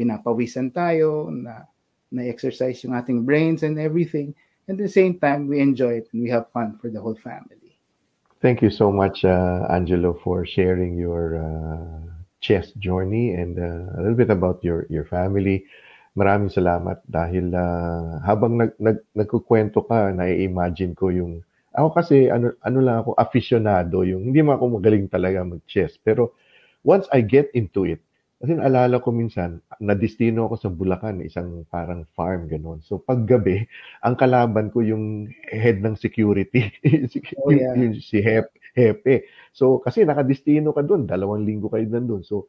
[0.00, 1.68] pinapawisan tayo, na
[2.08, 4.32] na-exercise yung ating brains and everything.
[4.64, 7.20] And at the same time, we enjoy it and we have fun for the whole
[7.20, 7.76] family.
[8.40, 12.00] Thank you so much, uh, Angelo, for sharing your uh,
[12.40, 15.68] chess journey and uh, a little bit about your your family.
[16.16, 21.44] Maraming salamat dahil uh, habang nag, nag nagkukwento ka, na-imagine ko yung
[21.76, 26.34] ako kasi ano ano lang ako aficionado, yung hindi man ako magaling talaga mag-chess, pero
[26.82, 28.00] once I get into it,
[28.40, 32.80] kasi naalala ko minsan, na-destino ako sa Bulacan, isang parang farm, gano'n.
[32.80, 33.68] So, paggabi,
[34.00, 36.72] ang kalaban ko yung head ng security,
[37.44, 37.76] oh, yeah.
[37.76, 39.28] yung, si Hep, Hepe.
[39.52, 42.24] So, kasi nakadestino ka doon, dalawang linggo kayo nandun.
[42.24, 42.48] So,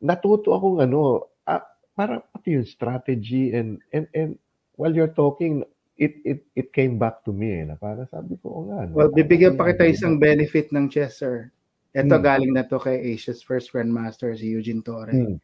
[0.00, 1.60] natuto akong ano, ah,
[1.92, 4.40] para pati yung strategy and, and, and
[4.80, 5.60] while you're talking,
[5.98, 8.86] it it it came back to me eh, na para sabi ko, oh, nga.
[8.86, 11.50] No, well, bibigyan pa kita isang benefit ng chess, sir.
[11.96, 12.24] Ito hmm.
[12.24, 15.12] galing na to kay Asia's first grandmaster, si Eugene Torre.
[15.12, 15.36] Hmm.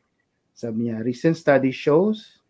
[0.55, 2.45] Sabi niya, recent study shows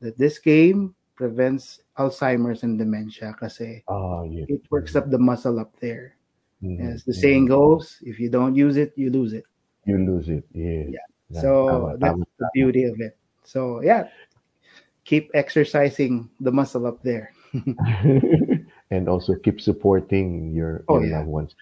[0.00, 4.44] that this game prevents Alzheimer's and dementia kasi oh, yeah.
[4.52, 6.16] it works up the muscle up there.
[6.62, 6.92] Mm-hmm.
[6.92, 9.44] As the saying goes, if you don't use it, you lose it.
[9.84, 10.92] You lose it, yeah.
[10.92, 11.40] Yeah.
[11.40, 13.16] So that's the beauty of it.
[13.44, 14.08] So yeah,
[15.04, 17.32] keep exercising the muscle up there.
[18.90, 21.54] and also keep supporting your, oh, your loved ones.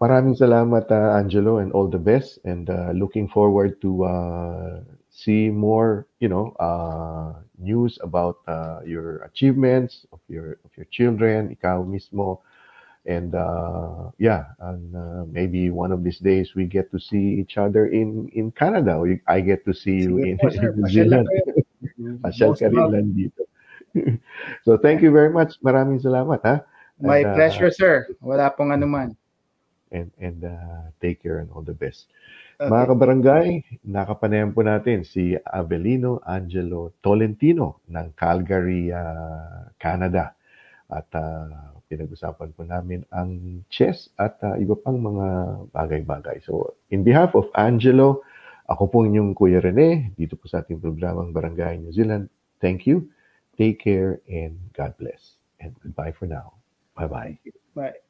[0.00, 2.40] Maraming salamat, uh, Angelo, and all the best.
[2.48, 4.80] And uh, looking forward to uh,
[5.12, 11.52] see more, you know, uh, news about uh, your achievements of your of your children,
[11.52, 12.40] ikaw mismo.
[13.04, 17.60] And uh, yeah, and uh, maybe one of these days we get to see each
[17.60, 19.04] other in in Canada.
[19.28, 21.28] I get to see you in, in New Zealand.
[22.24, 23.44] Pasyal ka rin lang dito.
[24.64, 25.60] so thank you very much.
[25.60, 26.64] Maraming salamat ha.
[27.04, 28.08] My and, pleasure, sir.
[28.24, 29.19] Wala pong anuman
[29.90, 32.10] and, and uh, take care and all the best.
[32.60, 32.68] Okay.
[32.68, 33.46] Mga kabarangay,
[33.88, 40.36] nakapanayam po natin si Avelino Angelo Tolentino ng Calgary, uh, Canada.
[40.90, 45.26] At uh, pinag-usapan po namin ang chess at uh, iba pang mga
[45.74, 46.42] bagay-bagay.
[46.46, 48.22] So, in behalf of Angelo,
[48.70, 52.30] ako po inyong Kuya Rene, dito po sa ating programang Barangay New Zealand.
[52.62, 53.10] Thank you,
[53.58, 55.34] take care, and God bless.
[55.58, 56.54] And goodbye for now.
[56.94, 57.42] Bye-bye.
[57.74, 58.09] Bye.